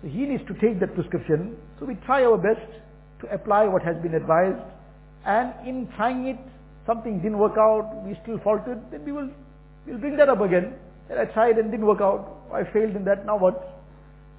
So 0.02 0.10
he 0.10 0.26
needs 0.26 0.44
to 0.48 0.54
take 0.54 0.80
that 0.80 0.94
prescription. 0.94 1.58
So 1.80 1.86
we 1.86 1.96
try 2.06 2.24
our 2.24 2.38
best 2.38 2.70
to 3.22 3.34
apply 3.34 3.66
what 3.68 3.82
has 3.84 3.96
been 3.98 4.14
advised. 4.14 4.62
And 5.26 5.54
in 5.68 5.88
trying 5.96 6.28
it, 6.28 6.40
something 6.86 7.18
didn't 7.20 7.38
work 7.38 7.58
out, 7.58 8.04
we 8.06 8.18
still 8.24 8.40
faltered, 8.40 8.80
then 8.92 9.04
we 9.06 9.12
will 9.12 9.30
we'll 9.86 9.98
bring 9.98 10.18
that 10.18 10.30
up 10.30 10.42
again. 10.42 10.74
That 11.10 11.18
I 11.18 11.26
tried 11.26 11.58
and 11.58 11.72
didn't 11.72 11.86
work 11.86 12.02
out. 12.02 12.36
I 12.54 12.64
failed 12.72 12.96
in 12.96 13.06
that, 13.06 13.26
now 13.26 13.38
what? 13.38 13.82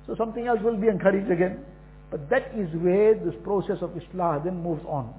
So 0.07 0.14
something 0.17 0.47
else 0.47 0.61
will 0.62 0.77
be 0.77 0.88
encouraged 0.88 1.31
again. 1.31 1.64
But 2.11 2.29
that 2.31 2.53
is 2.55 2.69
where 2.81 3.14
this 3.14 3.35
process 3.43 3.79
of 3.83 3.91
Islah 3.91 4.45
then 4.45 4.62
moves 4.62 4.85
on. 4.87 5.12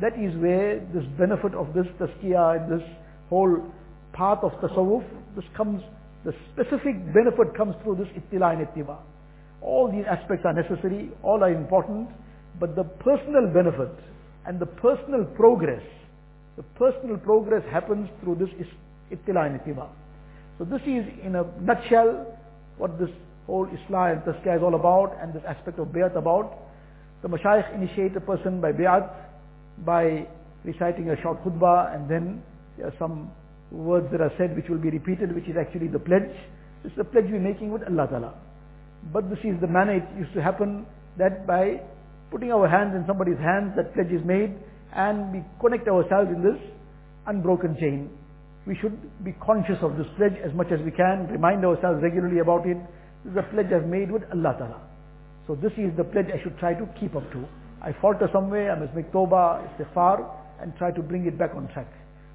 that 0.00 0.18
is 0.18 0.34
where 0.36 0.80
this 0.94 1.04
benefit 1.18 1.54
of 1.54 1.72
this 1.74 1.86
tazkiyah, 2.00 2.68
this 2.68 2.86
whole 3.28 3.62
path 4.12 4.38
of 4.42 4.52
tasawwuf, 4.60 5.04
this 5.36 5.44
comes, 5.56 5.82
the 6.24 6.34
specific 6.52 6.96
benefit 7.14 7.54
comes 7.56 7.74
through 7.82 7.96
this 7.96 8.08
ittila 8.18 8.52
and 8.52 8.66
ittiba. 8.66 8.98
All 9.60 9.90
these 9.90 10.04
aspects 10.10 10.44
are 10.44 10.52
necessary, 10.52 11.10
all 11.22 11.42
are 11.42 11.52
important, 11.52 12.08
but 12.58 12.76
the 12.76 12.84
personal 12.84 13.46
benefit 13.46 13.92
and 14.46 14.60
the 14.60 14.66
personal 14.66 15.24
progress, 15.24 15.82
the 16.56 16.62
personal 16.74 17.16
progress 17.16 17.62
happens 17.70 18.08
through 18.20 18.36
this 18.36 18.50
ittila 19.10 19.46
and 19.46 19.60
ittiba. 19.60 19.88
So 20.58 20.64
this 20.64 20.82
is 20.82 21.04
in 21.24 21.36
a 21.36 21.44
nutshell 21.60 22.26
what 22.76 22.98
this 22.98 23.10
whole 23.46 23.66
Islah 23.66 24.12
and 24.12 24.22
Tazkiyah 24.22 24.58
is 24.58 24.62
all 24.62 24.74
about 24.74 25.16
and 25.20 25.32
this 25.32 25.42
aspect 25.46 25.78
of 25.78 25.88
Bayat 25.88 26.16
about. 26.16 26.58
The 27.22 27.28
Mashayikh 27.28 27.74
initiate 27.74 28.16
a 28.16 28.20
person 28.20 28.60
by 28.60 28.72
Bayat 28.72 29.10
by 29.84 30.26
reciting 30.64 31.10
a 31.10 31.20
short 31.22 31.42
khutbah 31.44 31.94
and 31.94 32.08
then 32.08 32.42
there 32.76 32.86
are 32.86 32.94
some 32.98 33.30
words 33.70 34.06
that 34.12 34.20
are 34.20 34.32
said 34.38 34.54
which 34.54 34.68
will 34.68 34.78
be 34.78 34.90
repeated 34.90 35.34
which 35.34 35.48
is 35.48 35.56
actually 35.58 35.88
the 35.88 35.98
pledge. 35.98 36.30
This 36.82 36.92
is 36.92 36.98
the 36.98 37.04
pledge 37.04 37.24
we're 37.30 37.40
making 37.40 37.72
with 37.72 37.82
Allah 37.84 38.06
Ta'ala. 38.08 38.34
But 39.12 39.30
this 39.30 39.38
is 39.44 39.60
the 39.60 39.66
manner 39.66 39.96
it 39.96 40.04
used 40.18 40.34
to 40.34 40.42
happen 40.42 40.86
that 41.18 41.46
by 41.46 41.80
putting 42.32 42.50
our 42.50 42.66
hands 42.66 42.96
in 42.96 43.04
somebody's 43.06 43.38
hands 43.38 43.76
that 43.76 43.92
pledge 43.92 44.10
is 44.10 44.24
made 44.24 44.56
and 44.96 45.32
we 45.32 45.44
connect 45.60 45.86
ourselves 45.86 46.32
in 46.32 46.40
this 46.42 46.56
unbroken 47.26 47.76
chain. 47.78 48.08
We 48.66 48.74
should 48.80 48.96
be 49.22 49.36
conscious 49.44 49.76
of 49.82 49.96
this 50.00 50.08
pledge 50.16 50.34
as 50.40 50.52
much 50.54 50.72
as 50.72 50.80
we 50.80 50.90
can, 50.90 51.28
remind 51.28 51.64
ourselves 51.64 52.00
regularly 52.02 52.40
about 52.40 52.64
it. 52.66 52.80
This 53.24 53.32
is 53.32 53.38
a 53.38 53.46
pledge 53.52 53.68
I've 53.68 53.86
made 53.86 54.10
with 54.10 54.22
Allah 54.32 54.56
Ta'ala. 54.56 54.80
So 55.46 55.54
this 55.54 55.72
is 55.76 55.92
the 55.96 56.04
pledge 56.04 56.32
I 56.32 56.42
should 56.42 56.56
try 56.58 56.72
to 56.72 56.88
keep 56.98 57.14
up 57.14 57.28
to. 57.32 57.44
I 57.82 57.92
falter 58.00 58.30
somewhere, 58.32 58.72
I 58.72 58.78
must 58.78 58.94
make 58.94 59.12
tawbah, 59.12 59.60
istighfar, 59.68 60.24
and 60.62 60.72
try 60.78 60.90
to 60.92 61.02
bring 61.02 61.26
it 61.26 61.36
back 61.36 61.50
on 61.54 61.68
track. 61.68 61.90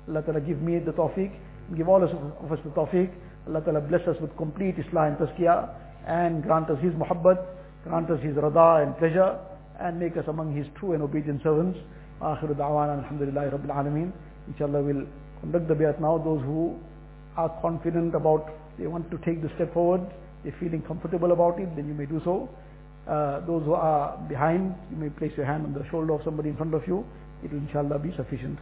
Allah 0.08 0.22
Ta'ala 0.22 0.42
give 0.42 0.62
me 0.62 0.78
the 0.80 0.92
tawfiq, 0.92 1.32
give 1.76 1.88
all 1.88 2.04
of 2.04 2.52
us 2.52 2.60
the 2.64 2.70
tawfiq. 2.72 3.10
Allah 3.48 3.62
Ta'ala 3.62 3.82
bless 3.82 4.06
us 4.08 4.18
with 4.22 4.36
complete 4.38 4.76
Islah 4.78 5.08
and 5.08 5.18
Tazkiyah, 5.18 5.70
and 6.06 6.44
grant 6.44 6.70
us 6.70 6.78
His 6.84 6.94
muhabbat, 6.94 7.40
grant 7.86 8.12
us 8.12 8.20
His 8.22 8.36
rada 8.36 8.84
and 8.84 8.98
pleasure, 8.98 9.40
and 9.81 9.99
make 9.99 10.17
us 10.17 10.25
among 10.29 10.55
His 10.57 10.67
true 10.79 10.93
and 10.93 11.03
obedient 11.03 11.43
servants. 11.43 11.79
آخر 12.23 12.53
دعوانا 12.53 12.95
الحمد 13.01 13.23
لله 13.23 13.51
رب 13.51 13.65
العالمين. 13.65 14.13
Inshallah 14.49 14.83
we'll 14.83 15.07
conduct 15.41 15.69
the 15.69 15.75
bayat 15.75 16.01
now. 16.01 16.19
Those 16.19 16.43
who 16.43 16.77
are 17.37 17.51
confident 17.61 18.15
about, 18.15 18.51
they 18.79 18.87
want 18.87 19.11
to 19.11 19.19
take 19.19 19.43
the 19.43 19.51
step 19.57 19.73
forward, 19.75 20.01
they're 20.45 20.55
feeling 20.61 20.83
comfortable 20.83 21.33
about 21.33 21.59
it, 21.59 21.75
then 21.77 21.89
you 21.89 21.95
may 21.95 22.07
do 22.07 22.21
so. 22.25 22.49
Uh, 23.09 23.41
those 23.47 23.65
who 23.65 23.75
are 23.75 24.17
behind, 24.29 24.75
you 24.91 24.97
may 24.97 25.09
place 25.09 25.33
your 25.37 25.47
hand 25.47 25.65
on 25.67 25.73
the 25.75 25.85
shoulder 25.91 26.15
of 26.15 26.21
somebody 26.25 26.49
in 26.51 26.57
front 26.57 26.75
of 26.75 26.87
you. 26.87 27.05
It 27.43 27.53
will 27.53 27.59
inshallah 27.59 27.99
be 27.99 28.13
sufficient. 28.17 28.59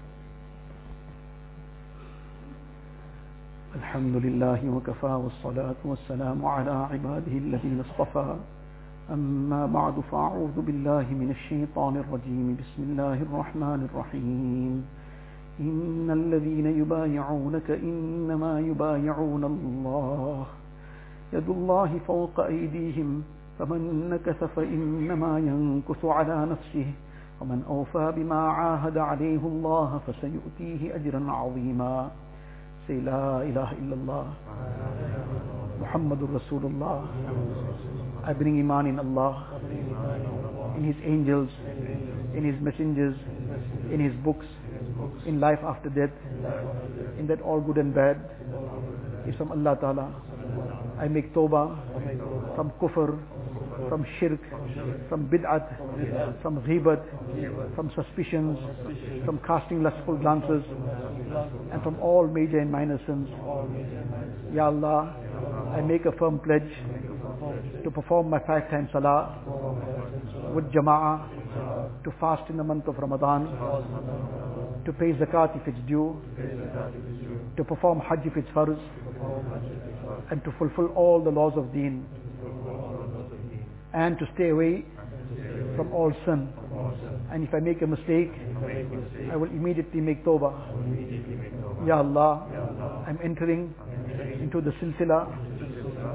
الحمد 3.74 4.16
لله 4.16 4.70
وكفى 4.70 5.06
والصلاة 5.06 5.80
والسلام 5.84 6.46
على 6.46 6.70
عباده 6.90 7.32
الذين 7.32 7.80
اصطفى 7.80 8.36
أما 9.13 9.65
بعد 9.65 9.93
فأعوذ 10.11 10.61
بالله 10.61 11.05
من 11.13 11.29
الشيطان 11.29 11.97
الرجيم. 11.97 12.57
بسم 12.59 12.83
الله 12.83 13.21
الرحمن 13.21 13.87
الرحيم. 13.89 14.85
إن 15.59 16.07
الذين 16.11 16.65
يبايعونك 16.81 17.71
إنما 17.71 18.59
يبايعون 18.59 19.43
الله. 19.43 20.45
يد 21.33 21.49
الله 21.49 21.99
فوق 22.07 22.39
أيديهم 22.39 23.23
فمن 23.59 24.09
نكث 24.09 24.43
فإنما 24.43 25.39
ينكث 25.39 26.05
على 26.05 26.45
نفسه 26.45 26.85
ومن 27.41 27.63
أوفى 27.69 28.13
بما 28.15 28.41
عاهد 28.49 28.97
عليه 28.97 29.43
الله 29.45 29.99
فسيؤتيه 30.07 30.95
أجرا 30.95 31.31
عظيما. 31.31 32.09
Say 32.87 33.01
La 33.01 33.41
ilaha 33.41 33.73
illallah 33.81 34.25
Muhammadur 35.81 36.37
Rasulullah 36.37 37.01
I 38.25 38.33
bring 38.33 38.59
Iman 38.59 38.87
in 38.87 38.99
Allah 38.99 39.59
in 40.77 40.83
His 40.83 40.95
angels 41.03 41.49
in 42.35 42.43
His 42.43 42.61
messengers 42.61 43.15
in 43.91 43.99
His 43.99 44.13
books 44.23 44.45
in 45.25 45.39
life 45.39 45.59
after 45.63 45.89
death 45.89 46.15
in 47.19 47.27
that 47.27 47.41
all 47.41 47.61
good 47.61 47.77
and 47.77 47.93
bad 47.93 48.17
is 49.27 49.35
from 49.35 49.51
Allah 49.51 49.77
Ta'ala 49.79 50.21
I 50.99 51.07
make 51.07 51.33
tawbah 51.33 52.55
from 52.55 52.71
kufr 52.81 53.19
from 53.89 54.05
shirk, 54.19 54.39
from 55.09 55.27
bid'at, 55.27 56.41
from 56.41 56.61
ghibat, 56.61 57.03
from 57.75 57.91
suspicions, 57.95 58.57
from 59.25 59.39
casting 59.45 59.83
lustful 59.83 60.17
glances, 60.17 60.63
and 61.71 61.81
from 61.83 61.99
all 61.99 62.27
major 62.27 62.59
and 62.59 62.71
minor 62.71 62.99
sins. 63.05 63.27
Ya 64.53 64.67
Allah, 64.67 65.15
I 65.75 65.81
make 65.81 66.05
a 66.05 66.11
firm 66.13 66.39
pledge 66.39 66.71
to 67.83 67.91
perform 67.91 68.29
my 68.29 68.39
five 68.39 68.69
times 68.69 68.89
salah 68.91 69.37
with 70.53 70.65
jama'ah, 70.71 72.03
to 72.03 72.11
fast 72.19 72.49
in 72.49 72.57
the 72.57 72.63
month 72.63 72.87
of 72.87 72.97
Ramadan, 72.97 73.47
to 74.85 74.93
pay 74.93 75.13
zakat 75.13 75.55
if 75.59 75.67
it's 75.67 75.87
due, 75.87 76.21
to 77.57 77.63
perform 77.63 77.99
hajj 77.99 78.25
if 78.25 78.37
it's 78.37 78.49
farz, 78.49 78.79
and 80.31 80.43
to 80.43 80.51
fulfill 80.57 80.87
all 80.95 81.23
the 81.23 81.29
laws 81.29 81.53
of 81.55 81.71
deen 81.73 82.05
and 83.93 84.19
to 84.19 84.25
stay 84.35 84.49
away 84.49 84.85
from 85.75 85.91
all 85.93 86.11
sin. 86.25 86.49
And 87.31 87.47
if 87.47 87.53
I 87.53 87.59
make 87.59 87.81
a 87.81 87.87
mistake, 87.87 88.31
I 89.31 89.35
will 89.35 89.49
immediately 89.49 90.01
make 90.01 90.23
tawbah. 90.25 90.53
Ya 91.87 91.97
Allah, 91.97 93.03
I'm 93.07 93.19
entering 93.23 93.73
into 94.41 94.61
the 94.61 94.71
silsila 94.81 95.27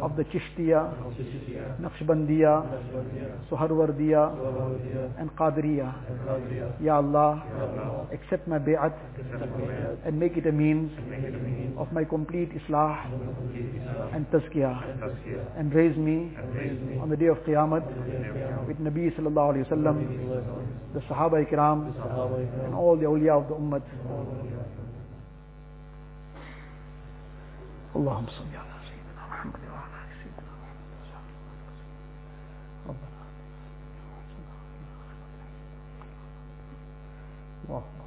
of 0.02 0.16
the 0.16 0.24
Chishtiya, 0.26 0.94
Naqshbandiya, 1.82 2.54
Suharwardiya, 3.50 5.20
and 5.20 5.36
Qadiriya. 5.36 5.94
Ya 6.82 6.96
Allah, 6.98 7.44
accept 8.14 8.48
my 8.48 8.60
bay'at 8.60 8.94
and 10.06 10.20
make 10.20 10.38
it 10.38 10.46
a 10.48 10.52
means 10.52 10.92
of 11.78 11.92
my 11.92 12.04
complete 12.04 12.52
Islah 12.56 13.06
and 14.14 14.26
Tazkiyah 14.32 15.58
and 15.58 15.74
raise 15.74 15.98
me 15.98 16.32
on 17.02 17.10
the 17.10 17.18
day 17.18 17.28
of 17.28 17.38
Qiyamah 17.40 18.68
with 18.68 18.78
Nabi 18.78 19.12
sallallahu 19.18 19.54
alayhi 19.56 19.68
wasallam, 19.70 20.94
the 20.94 21.00
Sahaba 21.02 21.46
Ikram, 21.46 21.94
and 22.66 22.74
all 22.74 22.96
the 22.96 23.06
awliya 23.06 23.42
of 23.42 23.48
the 23.48 23.56
Ummah. 23.56 23.82
اللهم 27.96 28.28
صل 28.28 28.52
على 28.52 28.76
واہ 37.71 38.00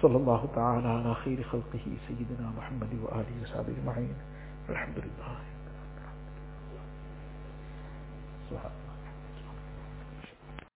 صلی 0.00 0.14
اللہ 0.14 0.44
تعالی 0.54 0.86
علی 0.88 1.12
خیر 1.24 1.40
خلقہ 1.50 1.76
سیدنا 2.06 2.50
محمد 2.50 2.92
و 3.02 3.08
آلہ 3.12 3.40
و 3.42 3.46
صحابہ 3.46 3.70
اجمعین 3.70 4.12